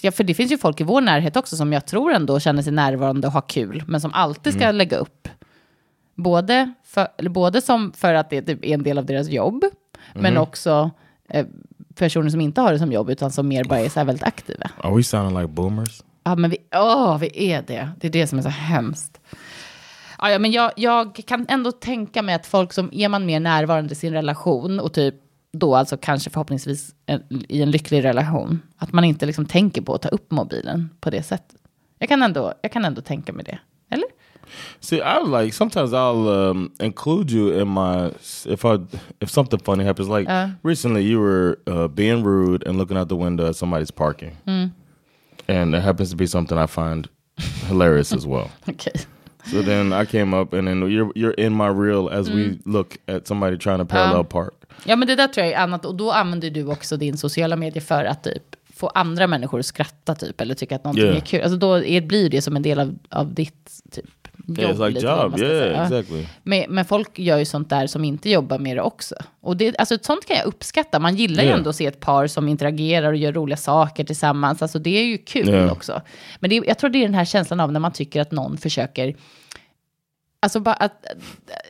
[0.02, 2.62] Ja, för det finns ju folk i vår närhet också som jag tror ändå känner
[2.62, 4.76] sig närvarande och har kul, men som alltid ska Mm.
[4.76, 5.28] lägga upp.
[6.14, 9.64] Både, för, både som för att det är en del av deras jobb,
[10.14, 10.38] men Mm-hmm.
[10.42, 10.90] också
[11.28, 11.46] eh,
[11.94, 14.24] personer som inte har det som jobb, utan som mer bara är så här väldigt
[14.24, 14.70] aktiva.
[14.80, 16.02] Are we sounding like boomers?
[16.24, 17.90] Ja, men vi, åh, vi är det.
[18.00, 19.20] Det är det som är så hemskt.
[20.18, 23.92] Ja, men jag, jag kan ändå tänka mig att folk som är man mer närvarande
[23.92, 25.14] i sin relation och typ
[25.54, 29.94] då alltså kanske förhoppningsvis en, i en lycklig relation, att man inte liksom tänker på
[29.94, 31.56] att ta upp mobilen på det sättet.
[31.98, 33.58] Jag kan ändå, jag kan ändå tänka mig det.
[33.90, 34.06] Eller?
[34.80, 38.10] See, I like sometimes I'll um, include you in my
[38.46, 38.78] if I
[39.20, 40.08] if something funny happens.
[40.08, 40.48] Like Uh.
[40.62, 44.36] recently, you were uh, being rude and looking out the window at somebody's parking,
[45.48, 47.08] and it happens to be something I find
[47.68, 48.50] hilarious as well.
[48.66, 49.06] Okej.
[49.50, 52.96] So then I came up, and then you're you're in my reel as we look
[53.08, 54.54] at somebody trying to parallel park.
[54.84, 55.84] Ja, men det där tror jag är annat.
[55.84, 58.42] Och då använder du också din sociala medier för att typ
[58.76, 61.16] få andra människor att skratta typ, eller tycka att någonting Yeah.
[61.16, 61.42] är kul.
[61.42, 64.04] Alltså då är, blir det som en del av, av ditt typ
[64.46, 64.58] jobb.
[64.58, 65.38] Yeah, like job.
[65.38, 66.26] Yeah, exactly.
[66.42, 69.14] Men, men folk gör ju sånt där som inte jobbar med det också.
[69.40, 70.98] Och det, alltså, sånt kan jag uppskatta.
[70.98, 71.58] Man gillar ju Yeah.
[71.58, 74.62] ändå att se ett par som interagerar och gör roliga saker tillsammans.
[74.62, 76.02] Alltså, det är ju kul också.
[76.40, 78.56] Men det, jag tror det är den här känslan av när man tycker att någon
[78.56, 79.14] försöker...
[80.44, 81.06] Alltså bara att...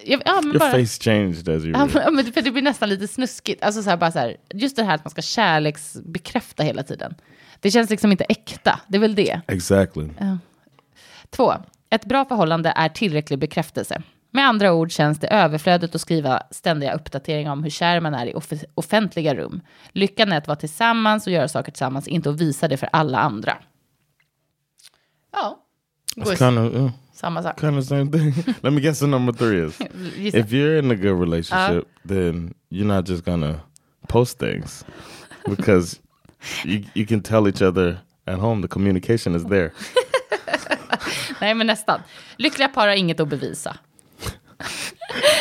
[0.05, 1.71] Ja, ja, men Your bara, face changed as you.
[1.73, 3.63] Ja, men- ja, för det blir nästan lite snuskigt.
[3.65, 7.15] Alltså så här, bara så här, just det här att man ska kärleksbekräfta hela tiden.
[7.61, 8.81] Det känns liksom inte äkta.
[8.89, 9.41] Det är väl det.
[9.49, 10.09] Exactly.
[11.31, 11.55] Två.
[11.91, 14.03] Ett bra förhållande är tillräcklig bekräftelse.
[14.31, 18.27] Med andra ord känns det överflödigt att skriva ständiga uppdateringar om hur kär man är
[18.27, 19.61] i off- offentliga rum.
[19.93, 23.19] Lyckan är att vara tillsammans och göra saker tillsammans, inte att visa det för alla
[23.19, 23.57] andra.
[25.33, 25.59] Ja,
[26.39, 27.57] kind of yeah, samma sak.
[27.61, 28.35] kind of same thing.
[28.63, 28.99] Let me guess.
[29.01, 29.81] The number three is
[30.35, 33.61] if you're in a good relationship, then you're not just gonna
[34.09, 34.85] post things
[35.49, 36.01] because
[36.65, 38.63] you you can tell each other at home.
[38.63, 39.71] The communication is there.
[41.41, 42.01] Nej, men nästan.
[42.37, 43.77] Lyckliga par har inget att bevisa.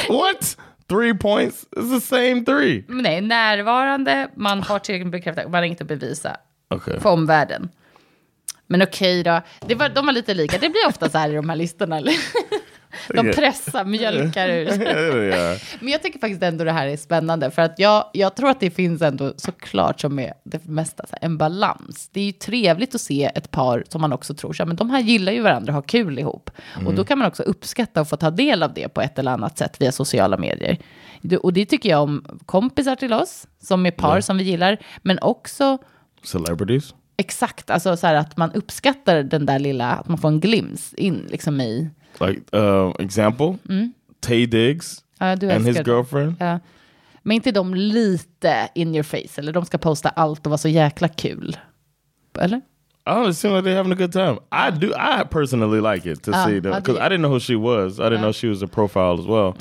[0.09, 0.57] what?
[0.87, 1.65] Three points?
[1.77, 2.83] It's the same three.
[2.87, 6.37] Nej, närvarande, man har tillräckligt bekräftat, man har inget att bevisa
[6.69, 6.99] Okay.
[6.99, 7.69] för omvärlden.
[8.73, 10.57] Men okej då, det var, de var lite lika.
[10.57, 12.01] Det blir ofta så här i de här listorna.
[13.09, 15.23] De pressar, mjölkar ur.
[15.23, 15.57] yeah.
[15.79, 17.51] Men jag tycker faktiskt ändå det här är spännande.
[17.51, 21.19] För att jag, jag tror att det finns ändå såklart som är det mesta här,
[21.21, 22.09] en balans.
[22.13, 24.75] Det är ju trevligt att se ett par som man också tror, så här, men
[24.75, 26.49] de här gillar ju varandra och har kul ihop.
[26.85, 29.31] Och då kan man också uppskatta och få ta del av det på ett eller
[29.31, 30.77] annat sätt via sociala medier.
[31.41, 35.19] Och det tycker jag om kompisar till oss, som är par som vi gillar, men
[35.21, 35.77] också
[36.23, 36.93] Celebrities.
[37.17, 40.93] Exakt, alltså så här att man uppskattar den där lilla, att man får en glimt
[40.97, 43.57] in liksom i, Like uh, example,
[44.19, 46.35] Tay Diggs ja, and his girlfriend.
[46.39, 46.59] Ja.
[47.23, 50.69] Men inte de lite in your face, eller de ska posta allt och vara så
[50.69, 51.57] jäkla kul.
[52.39, 52.61] Eller?
[53.05, 54.37] Know, it seems like they're having a good time.
[54.51, 54.93] I do.
[54.95, 57.05] I personally like it to Ah, see them because do.
[57.05, 57.99] I didn't know who she was.
[57.99, 59.55] I didn't know she was a profile as well.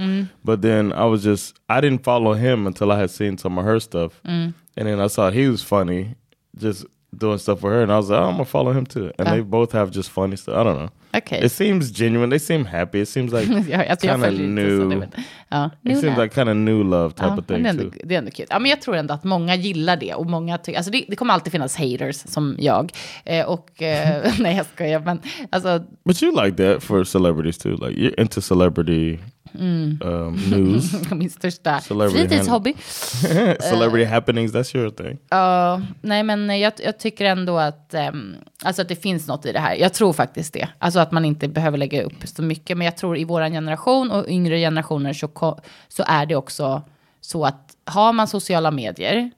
[0.44, 3.64] But then I was just I didn't follow him until I had seen some of
[3.64, 6.14] her stuff, and then I saw he was funny,
[6.56, 9.10] just doing stuff with her, and I was like, oh, I'm gonna follow him too.
[9.18, 10.54] And they both have just funny stuff.
[10.54, 10.88] I don't know.
[11.14, 11.44] Okej.
[11.44, 12.30] It seems genuine.
[12.30, 13.00] They seem happy.
[13.02, 13.46] It seems like
[14.00, 15.04] kind of new.
[15.50, 17.82] ja, It seems like kind of new love type Ja, of thing det, är ändå,
[17.90, 17.98] too.
[18.04, 18.46] det är ändå kul.
[18.50, 20.14] Ja, men jag tror ändå att många gillar det.
[20.14, 22.92] Och många alltså det, det kommer alltid finnas haters som jag.
[23.24, 25.00] Eh, och, eh, nej, jag skojar.
[25.00, 25.20] Men
[25.50, 27.70] alltså, But you like that for celebrities too.
[27.76, 29.18] Like you're into celebrity
[29.58, 29.98] Mm.
[30.02, 31.10] um, news.
[31.10, 32.74] min största Celebrity fritidshobby.
[33.60, 38.34] celebrity happenings that's your thing Ja, nej men jag, jag tycker ändå att, ehm,
[38.64, 39.74] alltså att det finns något i det här.
[39.74, 40.68] Jag tror faktiskt det.
[40.78, 42.76] Alltså att man inte behöver lägga upp så mycket.
[42.76, 46.82] Men jag tror i vår generation och yngre generationer så, så är det också
[47.20, 49.30] så att har man sociala medier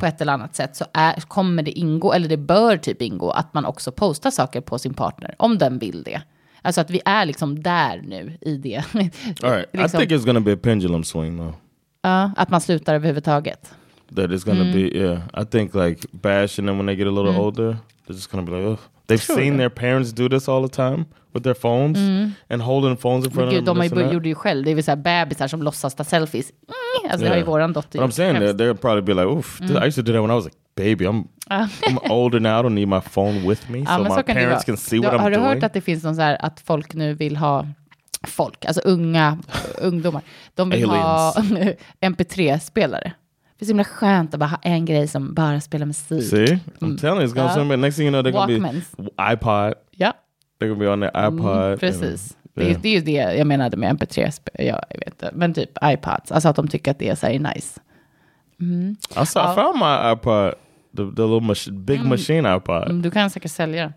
[0.00, 3.30] på ett eller annat sätt så är, kommer det ingå, eller det bör typ ingå,
[3.30, 6.22] att man också postar saker på sin partner om den vill det.
[6.62, 8.76] Alltså att vi är liksom där nu i det.
[9.42, 9.68] All right.
[9.72, 11.54] I liksom, think it's going to be a pendulum swing though.
[12.02, 13.70] ja, att man slutar överhuvudtaget.
[14.16, 14.72] That it's to Mm.
[14.72, 15.18] be, yeah.
[15.42, 18.58] I think like bashing them when they get a little older, they're just to be
[18.58, 18.78] like, Ugh.
[19.06, 21.98] They've Tror seen their parents do this all the time with their phones
[22.48, 23.34] and holding phones in Mm.
[23.34, 23.74] Front gud, of them.
[23.74, 26.04] de har and gjorde ju själv, det är väl så här bebisar som låtsas ta
[26.04, 26.50] selfies.
[26.50, 27.50] Mm, alltså det har ju Yeah.
[27.50, 30.02] våran dotter But I'm saying that they'll probably be like, oof, th- I used to
[30.02, 31.04] do that when I was a baby.
[31.04, 32.60] I'm I'm older now.
[32.60, 35.12] I don't need my phone with me, Ja, so my det parents can see what
[35.12, 35.64] Har I'm du hört doing.
[35.64, 37.66] att det finns någon så här att folk nu vill ha,
[38.26, 39.38] folk, alltså unga
[39.78, 40.22] ungdomar,
[40.54, 41.34] de vill ha
[42.00, 43.12] mp3-spelare.
[43.58, 46.30] Det är så himla skönt att bara ha en grej som bara spelar musik.
[46.30, 47.42] See, I'm telling you, it's gonna.
[47.44, 47.54] Yeah.
[47.54, 47.80] something.
[47.80, 48.96] Next thing you know, they're gonna Walkmans.
[48.96, 49.74] be iPod.
[49.90, 50.12] Ja,
[50.60, 51.40] They're gonna be on their iPod.
[51.40, 52.36] mm, and- precis.
[52.54, 52.76] Det, yeah.
[52.76, 55.54] är, det är ju det jag menade med mp3, sp- ja, jag vet inte, men
[55.54, 57.80] typ iPads, alltså att de tycker att det är så här nice.
[59.22, 60.54] I, saw, I found my iPod,
[60.92, 62.88] the, the little mach- big machine iPod.
[62.90, 63.92] Mm, Du kan säkert sälja den.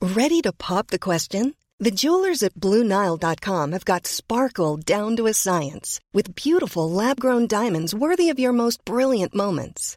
[0.00, 1.54] Ready to pop the question?
[1.78, 7.46] The jewelers at BlueNile.com have got sparkle down to a science with beautiful lab grown
[7.46, 9.96] diamonds worthy of your most brilliant moments.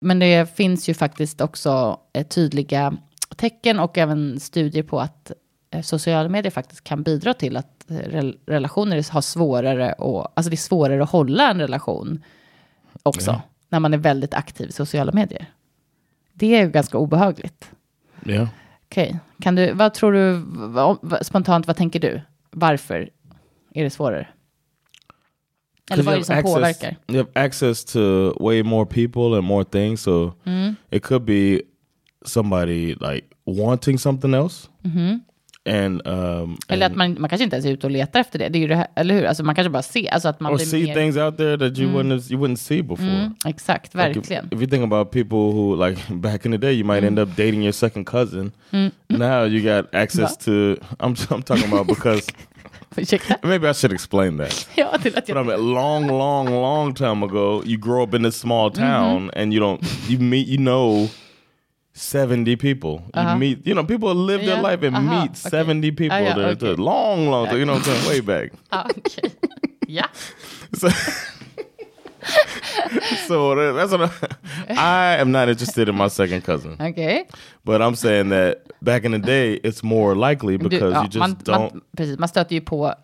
[0.00, 2.96] Men det finns ju faktiskt också eh, tydliga
[3.36, 5.32] tecken och även studier på att
[5.70, 10.50] eh, sociala medier faktiskt kan bidra till att eh, rel- relationer har svårare och alltså
[10.50, 12.24] det är svårare att hålla en relation
[13.02, 13.30] också
[13.68, 15.46] när man är väldigt aktiv i sociala medier.
[16.32, 17.70] Det är ju ganska obehagligt.
[18.26, 18.48] Yeah.
[18.88, 20.44] Okej, kan du, vad tror du,
[21.24, 22.20] spontant, vad tänker du?
[22.50, 23.10] Varför
[23.74, 24.28] är det svårare?
[25.90, 26.96] Eller vad är det som access, påverkar?
[27.08, 27.98] You have access to
[28.44, 30.74] way more people and more things, so Mm.
[30.90, 31.60] it could be
[32.24, 34.68] somebody like wanting something else,
[35.68, 38.38] and um, Eller and- att man, man kanske inte ens är ute och letar efter
[38.38, 38.48] det.
[38.48, 39.24] Det är ju det här, eller hur?
[39.24, 40.94] Alltså man kanske bara ser, alltså att man or see mer...
[40.94, 43.08] things out there that you wouldn't have- you wouldn't see before.
[43.10, 44.46] Mm, exakt, Like if, verkligen.
[44.46, 47.06] if you think about people who like back in the day, you might Mm.
[47.06, 48.52] end up dating your second cousin.
[49.08, 50.50] Now you got access to.
[51.00, 52.26] I'm I'm talking about because
[52.96, 53.34] Ursäkta?
[53.42, 54.68] maybe I should explain that.
[54.76, 55.36] Ja, till att But.
[55.36, 58.82] I mean, long, long, long time ago, you grow up in this small Mm-hmm.
[58.82, 61.08] town and you don't you meet you know.
[61.98, 62.90] 70 people.
[62.90, 63.38] You Uh-huh.
[63.38, 65.48] meet, you know, people live Yeah, their life and uh-huh, meet okay.
[65.50, 66.16] 70 people.
[66.16, 66.82] Ah, yeah, They're- okay.
[66.82, 68.52] long, long, you know what I'm saying, way back.
[68.72, 69.30] Ja, okej.
[69.88, 70.04] Ja.
[70.74, 70.88] So,
[73.28, 74.10] so that's what I,
[74.76, 76.72] I am not interested in my second cousin.
[76.80, 77.24] Okej.
[77.62, 81.06] But I'm saying that back in the day, it's more likely Du, because ja, you
[81.06, 81.72] just man, don't.
[81.74, 82.94] man, precis, man stöter ju på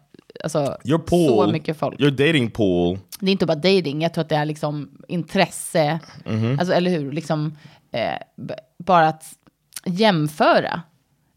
[0.44, 2.00] alltså, your pool, så mycket folk.
[2.00, 2.98] your dating pool.
[3.20, 6.58] Det är inte bara dating, jag tror att det är liksom intresse, Mm-hmm.
[6.58, 7.12] alltså, eller hur?
[7.12, 7.56] Liksom,
[7.92, 8.14] eh,
[8.78, 9.24] bara att
[9.86, 10.82] jämföra.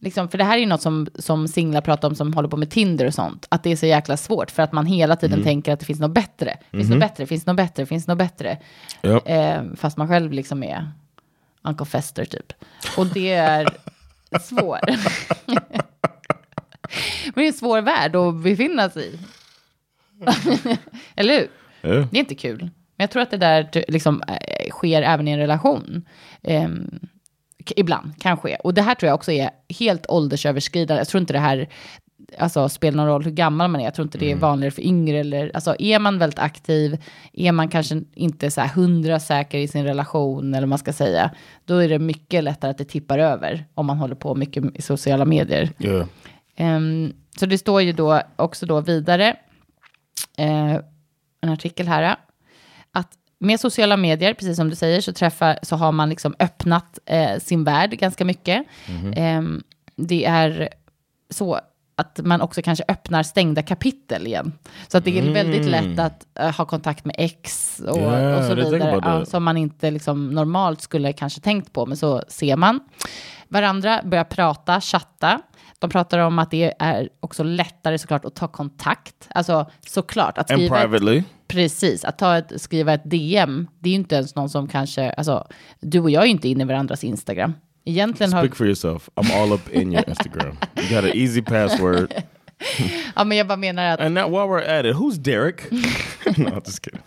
[0.06, 2.58] Liksom, för det här är ju något som, som singlar pratar om som håller på
[2.58, 3.46] med Tinder och sånt.
[3.50, 6.00] Att det är så jäkla svårt för att man hela tiden tänker att det finns
[6.00, 6.58] något bättre.
[6.72, 8.58] Finns något bättre, finns något bättre, finns något bättre.
[9.04, 9.24] Yep.
[9.26, 10.92] Eh, fast man själv liksom är
[11.64, 12.54] Uncle Fester typ.
[12.98, 13.68] Och det är
[14.42, 14.80] svår.
[17.26, 19.20] Men det är en svår värld att befinna sig i.
[21.16, 21.48] Eller hur?
[21.92, 22.08] Yeah.
[22.12, 22.60] Det är inte kul.
[22.60, 26.06] Men jag tror att det där liksom, eh, sker även i en relation.
[26.42, 26.50] K-
[27.76, 28.58] ibland kan ske.
[28.64, 29.50] Och det här tror jag också är
[29.80, 31.00] helt åldersöverskridande.
[31.00, 31.70] Jag tror inte det här
[32.38, 33.86] alltså, spelar någon roll hur gammal man är.
[33.86, 35.20] Jag tror inte det är vanligare för yngre.
[35.20, 39.68] Eller, alltså, är man väldigt aktiv, är man kanske inte så här hundra säker i
[39.68, 41.32] sin relation, eller vad man ska säga,
[41.66, 44.82] då är det mycket lättare att det tippar över om man håller på mycket i
[44.82, 45.70] sociala medier.
[45.80, 46.08] Yeah.
[46.56, 49.36] Ehm, så det står ju då också då vidare,
[50.38, 50.76] eh,
[51.42, 52.16] en artikel här,
[52.92, 57.00] att med sociala medier, precis som du säger, så, träffar, så har man liksom öppnat
[57.06, 58.66] eh, sin värld ganska mycket.
[59.16, 59.64] Ehm,
[59.96, 60.70] det är
[61.30, 61.60] så
[61.98, 64.54] att man också kanske öppnar stängda kapitel igen.
[64.88, 68.44] Så att det är väldigt lätt att eh, ha kontakt med ex och, Yeah, och
[68.46, 69.00] så vidare.
[69.04, 72.80] Ja, som man inte liksom normalt skulle kanske tänkt på, men så ser man.
[73.48, 75.42] varandra, börjar prata, chatta.
[75.80, 79.28] De pratar om att det är också lättare såklart att ta kontakt.
[79.30, 80.78] Alltså såklart att And skriva...
[80.78, 81.24] ett- privately.
[81.48, 85.10] Precis, att ta ett, skriva ett DM, det är ju inte ens någon som kanske,
[85.10, 85.48] alltså
[85.80, 87.54] du och jag är ju inte inne i varandras Instagram.
[87.86, 89.10] Egentligen har, Speak for yourself.
[89.16, 90.58] I'm all up in your Instagram.
[90.76, 92.14] You got an easy password.
[93.16, 95.72] ja men jag bara menar att, And now while we're at it, who's Derek?
[96.38, 97.02] no, just kidding.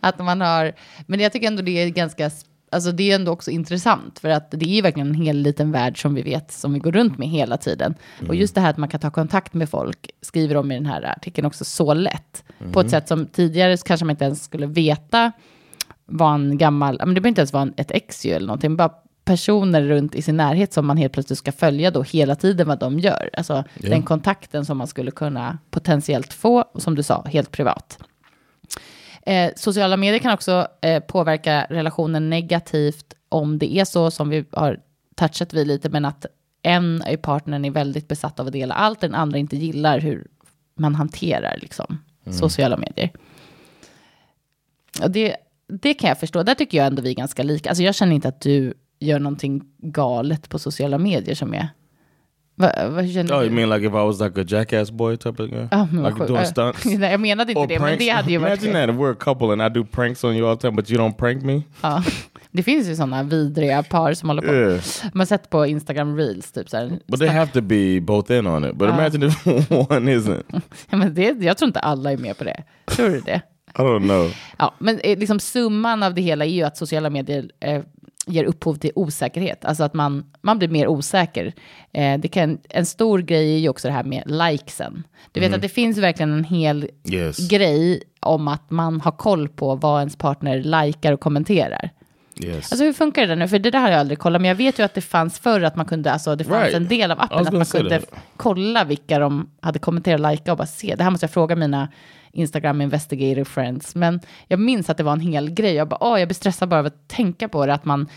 [0.00, 0.72] att man har,
[1.06, 2.30] men jag tycker ändå det är ganska,
[2.76, 6.02] alltså det är ändå också intressant, för att det är verkligen en hel liten värld
[6.02, 7.94] som vi vet, som vi går runt med hela tiden.
[8.28, 10.86] Och just det här att man kan ta kontakt med folk, skriver de i den
[10.86, 12.44] här artikeln också så lätt.
[12.72, 15.32] På ett sätt som tidigare kanske man inte ens skulle veta
[16.06, 18.92] var en gammal, men det behöver inte ens vara ett ex ju eller någonting, bara
[19.24, 22.78] personer runt i sin närhet som man helt plötsligt ska följa då hela tiden vad
[22.78, 23.30] de gör.
[23.32, 27.98] Alltså den kontakten som man skulle kunna potentiellt få, som du sa, helt privat.
[29.26, 34.44] Eh, sociala medier kan också eh, påverka relationen negativt om det är så som vi
[34.52, 34.80] har
[35.16, 36.26] touchat vid lite, men att
[36.62, 40.26] en i partnern är väldigt besatt av att dela allt, den andra inte gillar hur
[40.74, 41.98] man hanterar liksom,
[42.30, 43.10] sociala medier.
[45.02, 45.36] Och det,
[45.68, 46.42] det kan jag förstå.
[46.42, 47.68] Där tycker jag ändå vi är ganska lika.
[47.68, 51.68] Alltså jag känner inte att du gör någonting galet på sociala medier som är...
[52.58, 53.46] Va, vad känner Oh, du?
[53.46, 55.68] you mean like if I was like a jackass boy type of guy?
[55.70, 56.28] Men vad like sjukt.
[56.28, 56.84] doing stunts?
[56.98, 58.04] Nej, jag menade inte Or det, men pranks?
[58.04, 58.62] det hade ju varit...
[58.62, 60.76] Imagine that if we're a couple and I do pranks on you all the time,
[60.76, 61.62] but you don't prank me.
[61.82, 62.02] Ja.
[62.50, 64.52] Det finns ju sådana vidriga par som håller på.
[64.54, 64.80] Yeah.
[65.12, 66.98] Man sett på Instagram reels, typ så här.
[67.06, 68.74] But they have to be both in on it.
[68.74, 70.42] But imagine if one isn't.
[70.90, 72.62] Ja, men det, jag tror inte alla är med på det.
[72.86, 73.40] Tror du det?
[73.78, 74.34] I don't know.
[74.58, 77.82] Ja, men eh, liksom summan av det hela är ju att sociala medier eh,
[78.26, 79.64] ger upphov till osäkerhet.
[79.64, 81.52] Alltså att man, man blir mer osäker.
[81.92, 85.02] Eh, det kan, en stor grej är ju också det här med likesen.
[85.32, 87.48] Du vet att det finns verkligen en hel Yes.
[87.48, 91.90] grej om att man har koll på vad ens partner likar och kommenterar.
[92.44, 92.72] Yes.
[92.72, 93.48] Alltså hur funkar det där nu?
[93.48, 95.60] För det där har jag aldrig kollat, men jag vet ju att det fanns förr
[95.60, 96.74] att man kunde, alltså det fanns Right.
[96.76, 98.10] en del av appen att man kunde that.
[98.36, 100.94] kolla vilka de hade kommenterat och likat och bara se.
[100.94, 101.88] Det här måste jag fråga mina
[102.32, 103.94] Instagram investigative friends.
[103.94, 105.74] Men jag minns att det var en hel grej.
[105.74, 108.08] Jag bara, åh, jag blir stressad bara av att tänka på det, att man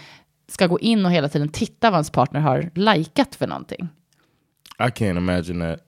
[0.47, 3.89] ska gå in och hela tiden titta vad ens partner har likat för någonting.
[4.79, 5.79] I can't imagine that.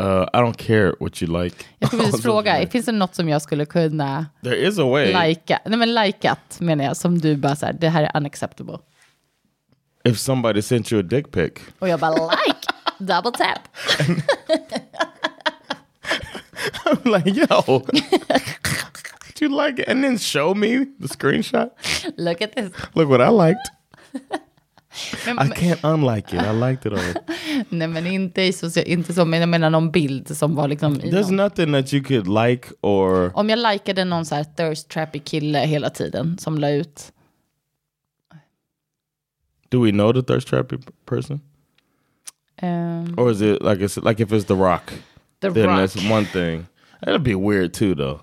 [0.00, 1.56] Uh, I don't care what you like.
[1.78, 5.28] Jag skulle social fråga, finns det något som jag skulle kunna There is a way.
[5.28, 5.58] lika?
[5.66, 8.78] Nej men likat menar jag, som du bara så här, det här är unacceptable.
[10.04, 11.52] if somebody sent you a dick pic.
[11.78, 12.68] Och jag bara like,
[12.98, 13.58] double tap.
[16.86, 17.82] I'm like, yo,
[19.34, 19.88] did you like it?
[19.88, 21.70] And then show me the screenshot.
[22.16, 22.70] Look at this.
[22.94, 23.70] Look what I liked.
[25.26, 26.40] Men, I can't unlike it.
[26.42, 27.22] I liked it all.
[27.68, 30.94] nej men inte, i social, inte så, men jag menar någon bild som var liksom...
[30.94, 34.88] There's någon, nothing that you could like or om jag likade någon så här thirst
[34.88, 37.12] trappy kille hela tiden som la ut.
[39.70, 41.40] do we know the thirst trap pe- person?
[42.56, 44.92] ehm, Or is it like it's like if it's The Rock?
[45.40, 45.76] The then Rock.
[45.78, 46.66] that's one thing.
[47.02, 48.20] That'd be weird too, though.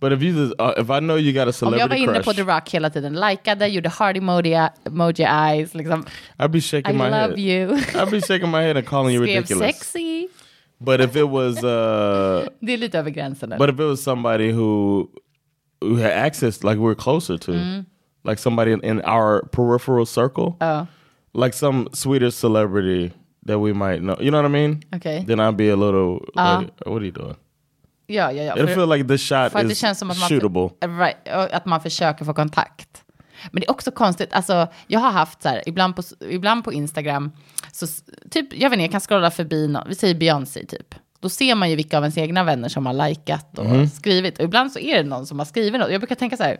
[0.00, 1.96] But if you just, uh, if I know you got a Om jag celebrity var
[1.96, 6.04] inne crush, på The Rock hela tiden, likade, gjorde heart emoji, emoji eyes, liksom,
[6.38, 7.38] I'd be I shaking my love head.
[7.38, 7.76] you.
[7.94, 9.76] I'd be shaking my head and calling you Skrev ridiculous.
[9.78, 10.28] sexy.
[10.80, 13.52] But if it was, uh, Det är lite över gränsen.
[13.52, 13.58] eller?
[13.58, 15.08] but if it was somebody who
[15.80, 17.84] who had access, like we're closer to, Mm.
[18.24, 20.86] like somebody in, in our peripheral circle, Ja,
[21.34, 23.12] like some Swedish celebrity
[23.46, 24.16] that we might know.
[24.22, 24.82] You know what I mean?
[24.96, 25.24] okej.
[25.26, 26.18] Then I'd be a little.
[26.38, 26.60] Uh.
[26.60, 27.34] like, what are you doing?
[28.06, 28.56] Ja, ja, ja.
[28.56, 30.68] För- feel like the shot För att det is känns som att man, shootable.
[30.98, 33.04] right, att man försöker få kontakt.
[33.52, 36.72] Men det är också konstigt, alltså jag har haft så här, ibland på, ibland på
[36.72, 37.30] Instagram,
[37.72, 37.86] så
[38.30, 40.94] typ, jag vet inte, jag kan scrolla förbi, nå- vi säger Beyoncé typ.
[41.20, 43.88] Då ser man ju vilka av ens egna vänner som har likat och Mhm.
[43.88, 44.38] skrivit.
[44.38, 45.90] Och ibland så är det någon som har skrivit något.
[45.92, 46.58] Jag brukar tänka så här,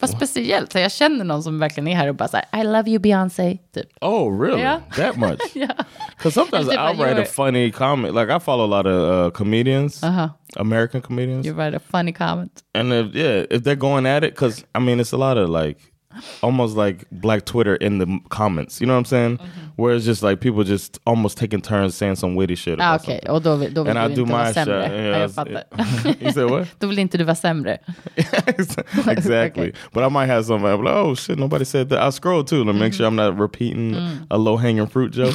[0.00, 0.72] vad speciellt.
[0.72, 2.98] Så jag känner någon som verkligen är här och bara så här, I love you
[2.98, 3.86] Beyoncé, typ.
[4.00, 4.60] Oh, really?
[4.60, 4.80] Yeah.
[4.96, 5.40] That much?
[5.54, 5.68] Ja.
[6.16, 8.14] Because sometimes It's I'll like write a funny comment.
[8.14, 10.28] Like I follow a lot of uh, comedians, Uh-huh.
[10.56, 12.62] American comedians, You write a funny comment.
[12.74, 15.48] and if yeah, if they're going at it, because I mean, it's a lot of
[15.48, 15.78] like
[16.42, 18.80] almost like Black Twitter in the comments.
[18.80, 19.38] You know what I'm saying?
[19.38, 19.65] Mm-hmm.
[19.78, 22.78] Where it's just like people just almost taking turns saying some witty shit.
[22.80, 23.30] Ah, Okej, something.
[23.30, 24.86] och då vill, då vill And I du do inte vara sämre.
[24.86, 25.62] Yeah, jag I- fattar.
[26.20, 26.68] you said what?
[26.80, 27.78] då vill inte du vara sämre.
[28.46, 29.62] exactly.
[29.62, 29.72] Okay.
[29.92, 32.08] But I might have something I'm like, oh shit, nobody said that.
[32.08, 34.26] I scroll too to make sure I'm not repeating Mm.
[34.30, 35.34] a low hanging fruit joke.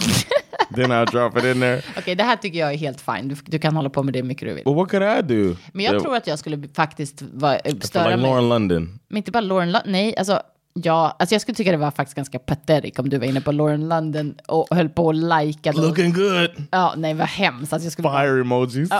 [0.75, 1.81] then I'll drop it in there.
[1.97, 3.27] Okej, det här tycker jag är helt fine.
[3.27, 4.63] Du, du kan hålla på med det hur mycket du vill.
[4.63, 5.55] But what could I do?
[5.73, 8.29] Men jag that- tror att jag skulle faktiskt vara, eh, störa like mig.
[8.29, 8.99] Lauren London.
[9.07, 9.91] Men inte bara Lauren London.
[9.91, 10.41] Nej, alltså,
[10.73, 13.51] ja, alltså jag skulle tycka det var faktiskt ganska pathetic om du var inne på
[13.51, 15.77] Lauren London och höll på och likade.
[15.81, 16.49] och- Looking good.
[16.71, 17.73] Ja, nej vad hemskt.
[17.73, 18.89] Alltså jag skulle Fire emojis.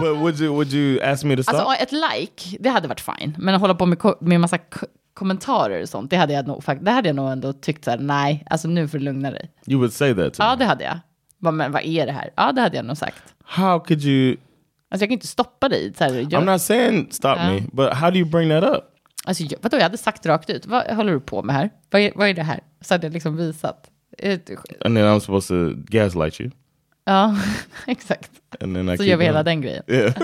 [0.00, 1.56] but would you would you ask me to stop?
[1.56, 3.34] Alltså ett like, det hade varit fine.
[3.38, 4.58] Men att hålla på med, med massa
[5.14, 7.98] kommentarer och sånt, det hade jag nog, det hade jag nog ändå tyckt så här,
[7.98, 9.50] nej, alltså nu får du lugna dig.
[9.66, 10.56] You would say that to Ja, me.
[10.56, 10.98] det hade jag.
[11.38, 12.30] Vad, men vad är det här?
[12.36, 13.22] Ja, det hade jag nog sagt.
[13.44, 14.36] How could you?
[14.90, 15.94] Alltså jag kan inte stoppa dig.
[15.98, 18.84] Så här, jag, I'm not saying stop me, but how do you bring that up?
[19.24, 21.70] Alltså, jag, vadå, jag hade sagt rakt ut, vad håller du på med här?
[21.90, 22.60] Vad är, vad är det här?
[22.80, 23.90] Så hade jag liksom visat.
[24.22, 24.46] And
[24.96, 26.50] then I'm supposed to gaslight you,
[27.04, 27.36] Ja,
[27.86, 28.30] exakt.
[28.96, 29.82] Så gör vi hela den grejen.
[29.86, 30.12] Yeah.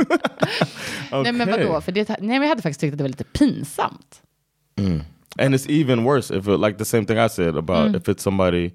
[1.13, 1.65] Nej men Okay.
[1.67, 4.23] vadå, för det, nej, men jag hade faktiskt tyckt att det var lite pinsamt.
[5.39, 7.95] And it's even worse if it like the same thing I said about Mm.
[7.97, 8.71] if it's somebody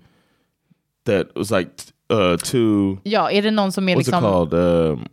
[1.06, 1.70] that was like
[2.14, 4.54] uh too Ja, är det någon som är what's it liksom, called?
[4.54, 5.08] Um,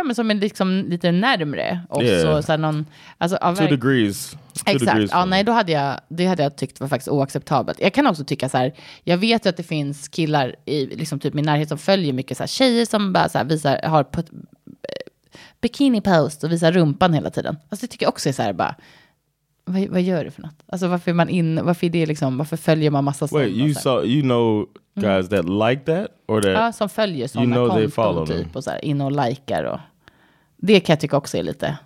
[0.00, 2.36] ja, men som är liksom lite närmre oss Yeah.
[2.36, 2.86] och så någon,
[3.18, 4.30] alltså, ja, two degrees.
[4.30, 4.36] Two
[4.66, 7.80] Exakt, degrees ja, nej, då hade jag, det hade jag tyckt var faktiskt oacceptabelt.
[7.80, 8.72] Jag kan också tycka så här,
[9.04, 12.36] jag vet ju att det finns killar i liksom typ min närhet som följer mycket
[12.36, 14.26] så här, tjejer som bara så här, visar, har put,
[15.60, 17.56] bikini post och visar rumpan hela tiden.
[17.68, 18.74] Alltså det tycker jag också är så här bara,
[19.64, 20.62] vad, vad gör du för något?
[20.66, 23.26] Alltså varför är man in, varför är det liksom, varför följer man massa?
[23.32, 24.66] Wait, you saw you know
[25.00, 28.56] guys that like that or that Ja, som följer sådana know they follow konton typ
[28.56, 29.80] och så här, in och likar och
[30.62, 31.78] det kan jag tycka också är lite,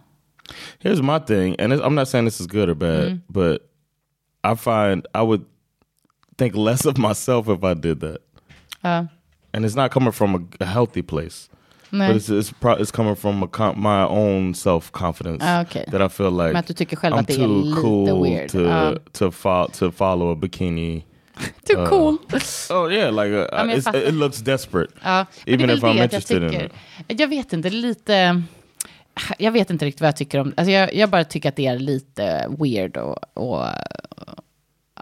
[0.82, 3.20] Here's my thing, and I'm not saying this is good or bad, Mm.
[3.28, 3.58] but
[4.52, 5.44] I find I would
[6.38, 8.18] think less of myself if I did that,
[8.82, 9.06] ja,
[9.52, 11.48] and it's not coming from a, a healthy place,
[11.90, 12.08] nej.
[12.12, 15.84] but it's it's, it's coming from a my own self confidence Ah, okay.
[15.90, 18.22] that I feel like Men att du tycker själv I'm att det är too cool
[18.22, 18.50] weird.
[18.50, 18.94] to Ja.
[19.12, 21.04] to fo- to follow a bikini.
[21.66, 22.18] Too cool.
[22.70, 24.08] Oh yeah, like uh, jag it's, fattar.
[24.08, 24.92] it looks desperate.
[25.02, 26.70] Ja, Even if I'm interested jag in tycker.
[27.22, 28.42] Jag vet inte, lite...
[29.38, 31.66] Jag vet inte riktigt vad jag tycker om alltså jag, jag bara tycker att det
[31.66, 33.66] är lite weird och, och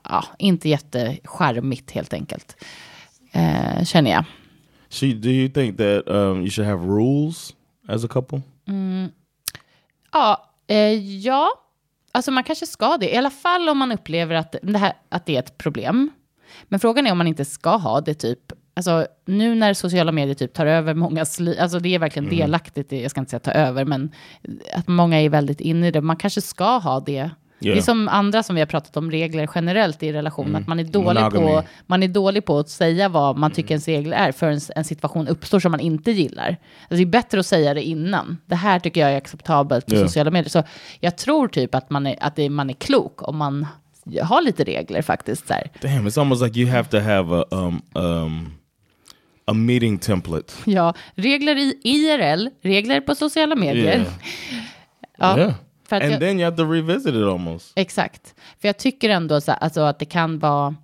[0.04, 2.64] ja, inte jättecharmigt helt enkelt.
[3.32, 4.24] Eh, känner jag.
[4.88, 7.54] She, do you think that um, you should have rules
[7.88, 8.42] as a couple?
[10.12, 11.48] Ja, eh, ja,
[12.12, 13.14] alltså man kanske ska det.
[13.14, 16.10] I alla fall om man upplever att det, här, att det är ett problem.
[16.64, 18.52] Men frågan är om man inte ska ha det typ.
[18.74, 22.92] Alltså nu när sociala medier typ tar över mångas liv, alltså det är verkligen delaktigt,
[22.92, 24.10] i- jag ska inte säga ta över, men
[24.74, 26.00] att många är väldigt inne i det.
[26.00, 27.30] Man kanske ska ha det.
[27.58, 27.84] Det är Yeah.
[27.84, 31.22] som andra som vi har pratat om regler generellt i relation, att man är, dålig
[31.30, 34.84] på, man är dålig på att säga vad man tycker ens regler är förrän en
[34.84, 36.48] situation uppstår som man inte gillar.
[36.80, 38.38] Alltså det är bättre att säga det innan.
[38.46, 40.00] Det här tycker jag är acceptabelt på Ja.
[40.00, 40.50] sociala medier.
[40.50, 40.62] Så
[41.00, 43.66] jag tror typ att man är, att det, man är klok om man
[44.22, 45.46] har lite regler faktiskt.
[45.48, 45.70] Så här.
[45.82, 48.52] Damn, it's almost like you have to have a um um
[49.44, 50.52] a meeting template.
[50.70, 53.96] Ja, regler i IRL, regler på sociala medier.
[53.96, 54.12] Yeah.
[55.18, 55.54] Ja, yeah.
[55.88, 57.72] för And jag- then you have to revisit it almost.
[57.76, 58.34] Exakt.
[58.60, 60.74] För jag tycker ändå så, alltså, att det kan vara...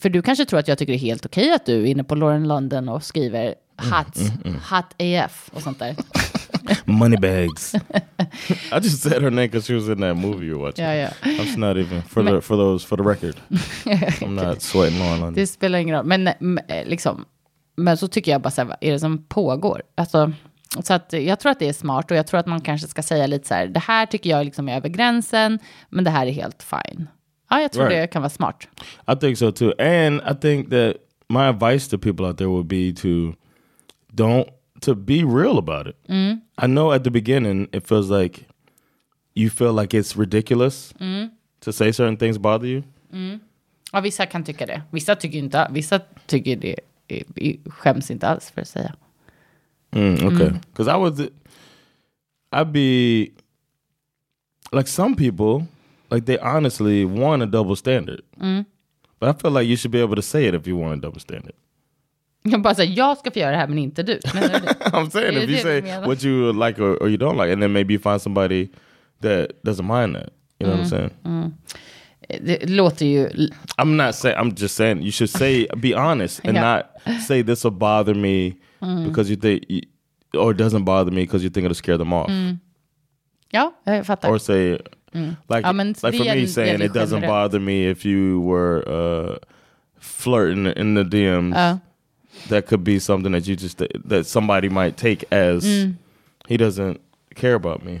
[0.00, 2.04] För du kanske tror att jag tycker det är helt okej att du är inne
[2.04, 4.16] på Lauren London och skriver hot,
[4.70, 5.96] hot AF och sånt där.
[6.84, 7.74] Moneybags.
[7.74, 7.78] I
[8.82, 10.84] just said her name because she was in that movie you're watching.
[10.84, 11.08] Ja, ja.
[11.22, 13.34] That's not even for the for those for the record.
[14.20, 15.34] I'm not sweating Lauren London.
[15.34, 16.06] Det spelar ingen roll.
[16.06, 16.28] Men,
[16.86, 17.24] liksom,
[17.76, 19.82] men så tycker jag bara så här, vad är det som pågår?
[19.94, 20.32] Alltså,
[20.82, 23.02] så att jag tror att det är smart och jag tror att man kanske ska
[23.02, 25.58] säga lite så här, det här tycker jag liksom är över gränsen,
[25.88, 27.08] men det här är helt fine.
[27.50, 28.02] Ja, jag tror Right.
[28.02, 28.68] det kan vara smart.
[29.12, 29.72] I think so too.
[29.78, 30.96] And I think that
[31.28, 33.08] my advice to people out there would be to
[34.12, 34.44] don't
[34.80, 35.96] to be real about it.
[36.62, 38.44] I know at the beginning it feels like
[39.34, 40.94] you feel like it's ridiculous
[41.64, 42.82] to say certain things bother you.
[43.92, 44.82] Ja, vissa kan tycka det.
[44.90, 46.76] Vissa tycker inte, vissa tycker det,
[47.70, 48.94] skäms inte alls för att säga.
[49.92, 50.50] Mm, okay.
[50.50, 50.96] Because mm.
[50.96, 51.20] I was,
[52.52, 53.32] I'd be
[54.72, 55.66] like some people,
[56.10, 58.20] like they honestly want a double standard.
[58.40, 58.64] Mm.
[59.18, 61.06] But I feel like you should be able to say it if you want a
[61.06, 61.54] double standard.
[62.42, 64.20] Jag bara säger, jag ska få göra det här men inte du.
[64.34, 64.66] Menar du?
[64.96, 67.72] I'm saying if you say what you like or, or you don't like, and then
[67.72, 68.68] maybe you find somebody
[69.20, 70.32] that doesn't mind that.
[70.58, 71.10] You know what I'm mm.
[71.24, 71.52] saying?
[72.42, 73.28] Det låter ju...
[73.78, 74.36] I'm not saying.
[74.38, 76.82] I'm just saying you should say, be honest, and Yeah.
[77.06, 78.54] not say this will bother me
[79.06, 79.80] because you think, you,
[80.34, 82.30] or it doesn't bother me because you think it'll scare them off.
[83.52, 84.30] Ja, jag fattar.
[84.30, 84.78] or say
[85.48, 89.36] like Ja, like for me saying it doesn't bother me if you were uh
[89.98, 91.78] flirting in the DMs Ja.
[92.48, 95.94] that could be something that you just that somebody might take as Mm.
[96.48, 97.00] he doesn't
[97.34, 98.00] care about me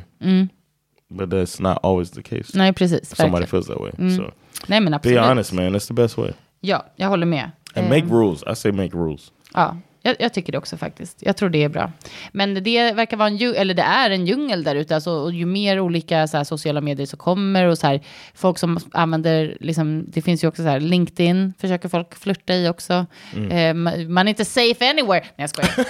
[1.10, 3.16] but that's not always the case Nej, precis.
[3.16, 4.22] somebody feels that way so
[4.66, 5.18] Nej, men be absolut.
[5.20, 7.50] honest man that's the best way Ja, jag håller med.
[7.74, 11.16] and Eh, make rules I say make rules Ja, jag, jag tycker det också faktiskt.
[11.20, 11.92] Jag tror det är bra.
[12.32, 14.94] Men det verkar vara en djungel, eller det är en djungel där ute.
[14.94, 18.00] Alltså, och ju mer olika så här, sociala medier som kommer och så här,
[18.34, 22.68] folk som använder, liksom, det finns ju också så här, LinkedIn försöker folk flirta i
[22.68, 23.06] också.
[23.34, 23.38] Eh,
[23.74, 25.20] ma- man är inte safe anywhere.
[25.20, 25.70] Nej, jag skojar.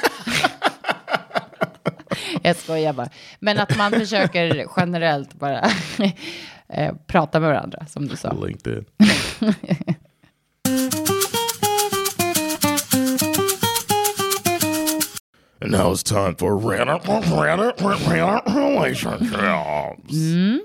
[2.42, 3.08] jag skojar bara.
[3.40, 5.61] Men att man försöker generellt bara
[6.68, 8.32] eh, prata med varandra, som du sa.
[8.32, 8.84] LinkedIn.
[15.62, 20.64] and now it's time for Reddit, Reddit, Reddit relationships.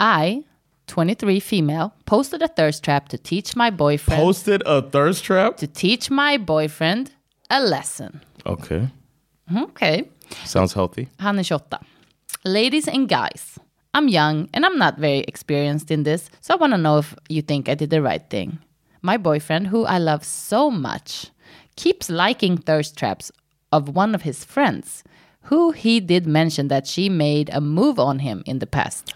[0.00, 0.44] I,
[0.86, 5.56] 23 female, posted a thirst trap to teach my boyfriend Posted a thirst trap.
[5.58, 7.10] to teach my boyfriend
[7.50, 8.20] a lesson.
[8.44, 8.88] Okay,
[9.50, 10.04] Okay.
[10.44, 11.08] sounds healthy.
[11.18, 11.78] Han är 28.
[12.44, 13.58] Ladies and guys,
[13.94, 17.14] I'm young and I'm not very experienced in this, so I want to know if
[17.28, 18.58] you think I did the right thing.
[19.02, 21.30] My boyfriend, who I love so much,
[21.76, 23.32] keeps liking thirst traps
[23.72, 25.04] of one of his friends,
[25.42, 29.14] who he did mention that she made a move on him in the past.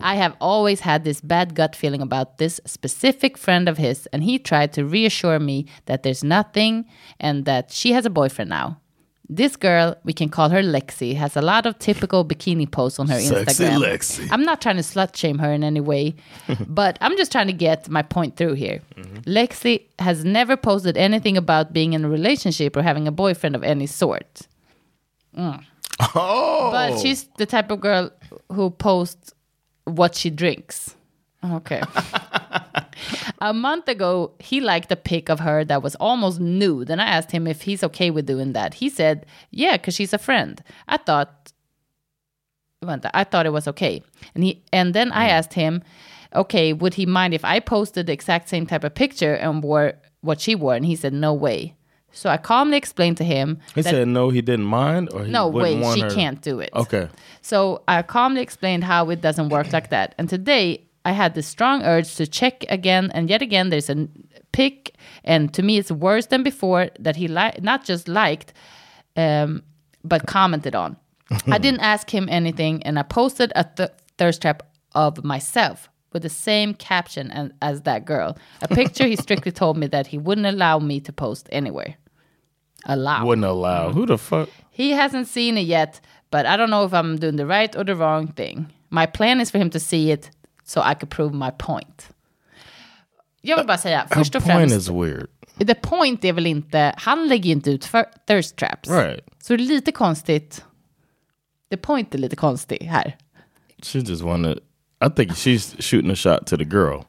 [0.00, 4.22] I have always had this bad gut feeling about this specific friend of his, and
[4.24, 6.86] he tried to reassure me that there's nothing
[7.20, 8.80] and that she has a boyfriend now.
[9.28, 13.08] This girl, we can call her Lexi, has a lot of typical bikini posts on
[13.08, 13.82] her Sexy Instagram.
[13.82, 14.28] Lexi.
[14.30, 16.14] I'm not trying to slut shame her in any way,
[16.68, 18.80] but I'm just trying to get my point through here.
[18.96, 19.20] Mm-hmm.
[19.20, 23.62] Lexi has never posted anything about being in a relationship or having a boyfriend of
[23.62, 24.42] any sort.
[25.36, 25.64] Mm.
[26.14, 28.10] Oh, But she's the type of girl
[28.52, 29.32] who posts
[29.84, 30.96] what she drinks.
[31.42, 31.82] Okay.
[33.40, 37.06] a month ago, he liked a pic of her that was almost nude, and I
[37.06, 38.74] asked him if he's okay with doing that.
[38.74, 41.52] He said, "Yeah, because she's a friend." I thought,
[42.82, 44.02] I thought it was okay,
[44.34, 45.36] and he and then I mm-hmm.
[45.38, 45.82] asked him,
[46.34, 49.94] "Okay, would he mind if I posted the exact same type of picture and wore
[50.20, 51.74] what she wore?" And he said, "No way."
[52.14, 55.48] So I calmly explained to him he said no, he didn't mind, or he no
[55.48, 56.70] way, she her- can't do it.
[56.74, 57.08] Okay,
[57.42, 60.14] So I calmly explained how it doesn't work like that.
[60.16, 64.08] And today I had the strong urge to check again, and yet again there's a
[64.52, 68.52] pic, and to me it's worse than before that he li- not just liked,
[69.16, 69.62] um,
[70.02, 70.96] but commented on.
[71.46, 74.62] I didn't ask him anything, and I posted a th- thirst trap
[74.94, 78.38] of myself with the same caption as, as that girl.
[78.62, 81.96] A picture he strictly told me that he wouldn't allow me to post anywhere.
[82.86, 83.26] Allow.
[83.26, 83.92] wouldn't allow.
[83.92, 84.48] Who the fuck?
[84.70, 86.00] He hasn't seen it yet,
[86.30, 88.70] but I don't know if I'm doing the right or the wrong thing.
[88.90, 90.30] My plan is for him to see it
[90.64, 92.10] so I could prove my point.
[93.40, 95.26] Jag vill bara säga, först och point främst, is weird.
[95.66, 98.90] the point är väl inte, han lägger ju inte ut för thirst traps.
[98.90, 99.24] Right.
[99.42, 100.64] Så det är lite konstigt.
[101.70, 103.16] The point är lite konstig här.
[103.82, 104.58] She just wanted.
[105.06, 107.00] I think she's shooting a shot to the girl,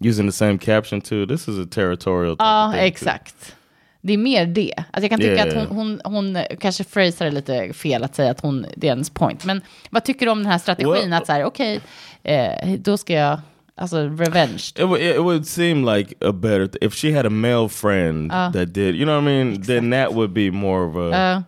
[0.00, 1.26] using the same caption too.
[1.26, 2.36] This is a territorial.
[2.38, 2.86] Ja, thing, too.
[2.86, 3.56] exakt.
[4.02, 4.74] Det är mer det.
[4.76, 5.48] Alltså jag kan tycka Yeah.
[5.62, 8.90] att hon, hon, hon kanske phrasar det lite fel att säga att hon, det är
[8.90, 9.44] hennes point.
[9.44, 10.92] Men vad tycker du om den här strategin?
[10.92, 11.80] Well- att så här, okej,
[12.22, 13.40] eh, då ska jag,
[13.74, 14.62] alltså revenge.
[14.76, 18.52] It, would- it would seem like a better if she had a male friend Uh.
[18.52, 18.94] that did.
[18.94, 19.62] You know what I mean?
[19.62, 21.34] Then that would be more of a.
[21.34, 21.40] Eh,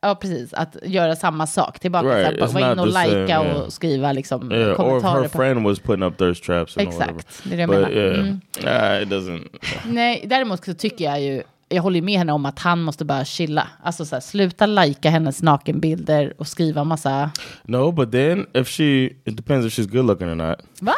[0.00, 0.52] Ja, precis.
[0.54, 1.78] Att göra samma sak.
[1.78, 3.56] Tillbaka, Right, så här, bara vara inne och likea yeah.
[3.56, 5.22] och skriva liksom yeah, or kommentarer.
[5.22, 6.76] her på- friend was putting up thirst traps.
[6.76, 7.90] Exakt, det är det jag But menar.
[8.14, 8.40] Mm.
[8.64, 9.48] yeah, nah, it doesn't.
[9.86, 13.24] Nej, däremot så tycker jag ju, jag håller med henne om att han måste bara
[13.24, 13.68] chilla.
[13.82, 17.30] Alltså så här, sluta lajka hennes nakenbilder och skriva massa...
[17.64, 20.62] No, but then if she, it depends if she's good looking or not.
[20.80, 20.94] Va?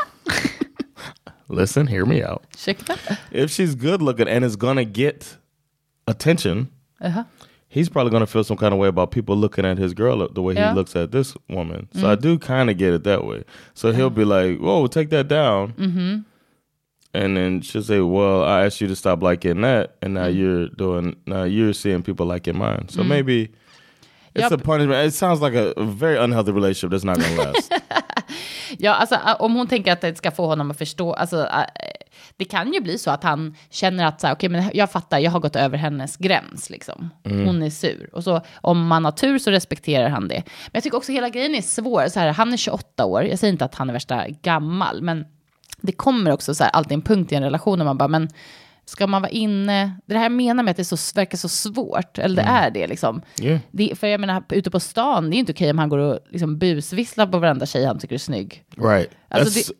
[1.48, 2.42] Listen, hear me out.
[2.54, 2.94] Ursäkta?
[3.30, 5.38] If she's good looking and is gonna get
[6.06, 6.68] attention,
[7.00, 7.24] Jaha.
[7.68, 10.42] he's probably gonna feel some kind of way about people looking at his girl the
[10.42, 10.70] way Yeah.
[10.70, 11.88] he looks at this woman.
[11.94, 13.44] So I do kind of get it that way.
[13.74, 16.18] So he'll be like, "Whoa, take that down," mm-hmm.
[17.14, 20.68] And then she'll say, "Well, I asked you to stop liking that, and now you're
[20.76, 22.86] doing now you're seeing people liking mine.
[22.88, 23.48] So maybe."
[24.34, 24.60] It's Yep.
[24.60, 25.06] a punishment.
[25.08, 27.72] It sounds like a, very unhealthy relationship that's not gonna last.
[28.78, 31.66] Ja, alltså om hon tänker att det ska få honom att förstå, alltså ä,
[32.36, 35.18] det kan ju bli så att han känner att så här, okej, men jag fattar,
[35.18, 37.10] jag har gått över hennes gräns liksom.
[37.24, 38.10] Hon är sur.
[38.12, 40.42] Och så om man har tur så respekterar han det.
[40.44, 42.08] Men jag tycker också hela grejen är svår.
[42.08, 45.24] Så här, han är 28 år, jag säger inte att han är värsta gammal, men
[45.80, 48.28] det kommer också så här, alltid en punkt i en relation där man bara, men
[48.84, 51.48] ska man vara inne, det här jag menar med att det är så, verkar så
[51.48, 53.22] svårt, eller det är det liksom.
[53.42, 53.60] Yeah.
[53.70, 56.18] Det, för jag menar, ute på stan, det är inte okej om han går och
[56.30, 58.64] liksom busvisslar på varenda tjej han tycker är snygg.
[58.76, 59.10] right.
[59.28, 59.72] Alltså, That's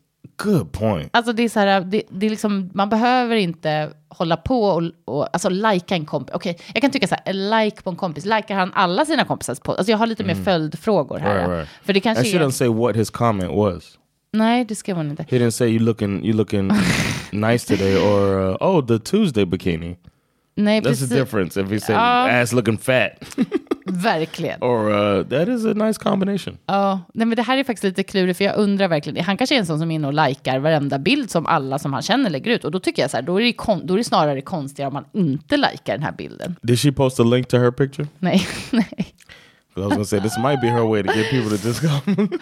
[0.42, 1.08] good point.
[1.12, 4.82] Alltså det är så här, det, det är liksom, man behöver inte hålla på och,
[5.04, 6.34] och alltså lajka en kompis.
[6.34, 9.60] Okej, jag kan tycka så här, like på en kompis, likar han alla sina kompisars
[9.60, 9.72] på?
[9.72, 11.38] Alltså jag har lite mer följdfrågor här.
[11.38, 11.50] Mm.
[11.50, 11.68] Right, right.
[11.82, 13.98] För det I kanske är, shouldn't say what his comment was.
[14.32, 15.26] Nej det ska man inte.
[15.30, 16.70] He didn't say you looking you looking
[17.32, 19.96] nice today or uh, oh the Tuesday bikini.
[20.56, 21.08] Nej, That's precis.
[21.08, 22.28] the difference if he said Ja.
[22.42, 23.10] ass looking fat
[23.86, 24.62] Verkligen.
[24.62, 26.58] or uh, that is a nice combination.
[26.66, 29.54] Ja, nej, men det här är faktiskt lite klurigt för jag undrar verkligen, han kanske
[29.56, 32.30] är en sån som är inne och likar varenda bild som alla som han känner
[32.30, 34.04] lägger ut och då tycker jag så här, då är det, kon- då är det
[34.04, 36.56] snarare konstigare om man inte likar den här bilden.
[36.62, 38.08] Did she post a link to her picture?
[38.18, 39.06] Nej, nej.
[39.80, 42.28] I was gonna say this might be her way to get people to just come.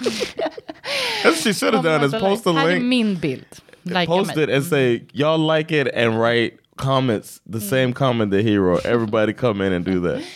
[1.43, 3.45] She should have done is post a Här är link, min bild.
[3.83, 8.43] Lika post it and say y'all like it and write comments the same comment the
[8.43, 8.79] hero.
[8.85, 10.23] Everybody come in and do that.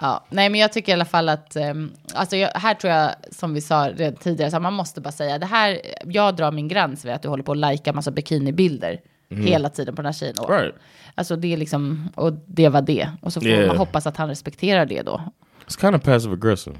[0.00, 3.10] Ja, nej, men jag tycker i alla fall att, um, alltså jag, här tror jag,
[3.30, 6.68] som vi sa redan tidigare, så man måste bara säga, det här, jag drar min
[6.68, 9.00] gräns vid att du håller på att lajka massa bikinibilder
[9.30, 10.34] hela tiden på den här tjejen.
[10.48, 10.74] Right.
[11.14, 13.08] Alltså det är liksom, och det var det.
[13.20, 13.66] Och så får Yeah.
[13.66, 15.20] man hoppas att han respekterar det då.
[15.66, 16.76] It's kind of passive aggressive.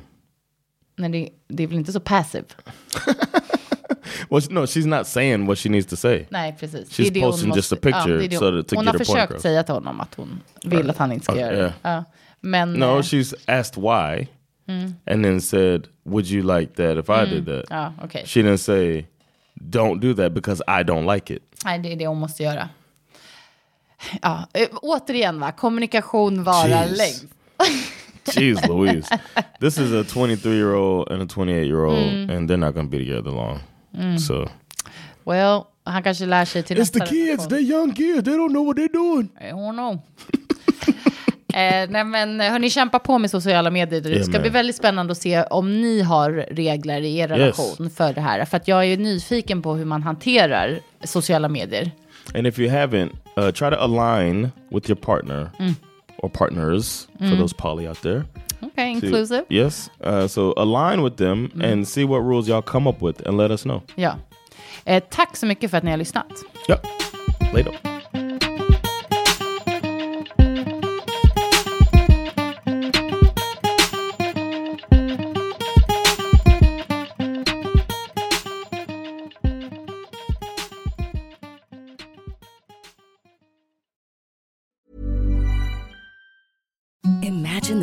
[0.97, 2.45] Men det, det är väl inte så passive?
[4.31, 6.27] Well, no, she's not saying what she needs to say.
[6.31, 6.89] Nej, precis.
[6.91, 8.85] She's Det det posting just a måste- picture det är det so that- to hon
[8.85, 11.43] get har her försökt säga till honom att hon vill att han inte ska Okay,
[11.45, 11.59] göra det.
[11.61, 11.73] yeah.
[11.83, 12.05] Ja.
[12.41, 14.27] Men, No, eh, she's asked why,
[14.69, 14.95] Mm.
[15.07, 18.23] and then said, "Would you like that if I did that?" ja, okej.
[18.27, 19.05] She didn't say,
[19.55, 22.69] "Don't do that because I don't like it." Nej, det är det hon måste göra.
[24.23, 26.99] Ja, eh, återigen va, kommunikation Jeez.
[26.99, 27.25] längst.
[28.33, 29.09] Jeez Louise.
[29.61, 32.31] This is a 23 year old and a 28 year old, Mm.
[32.37, 33.59] and they're not going to be together long.
[34.19, 34.49] So
[35.25, 37.29] Well, han kanske lär sig till it's the nästa kids.
[37.29, 37.49] relation.
[37.51, 38.25] They're young kids.
[38.25, 39.29] They don't know what they're doing.
[39.41, 39.93] I don't know.
[41.55, 44.01] eh, nej men hörni, kämpa på med sociala medier.
[44.01, 44.41] Det Yeah, ska man.
[44.41, 48.45] bli väldigt spännande att se om ni har regler i er relation för det här.
[48.45, 51.91] För att jag är ju nyfiken på hur man hanterar sociala medier.
[52.35, 55.75] And if you haven't, uh, try to align with your partner Mm.
[56.25, 58.25] Or partners for those poly out there.
[58.77, 59.45] To- inclusive.
[59.49, 59.91] Yes.
[60.05, 61.73] Uh, so align with them Mm.
[61.73, 63.83] and see what rules y'all come up with and let us know.
[63.97, 64.17] Ja.
[64.85, 66.27] Eh, tack så mycket för att ni har lyssnat.
[66.69, 66.81] Yep.
[67.55, 67.94] Later.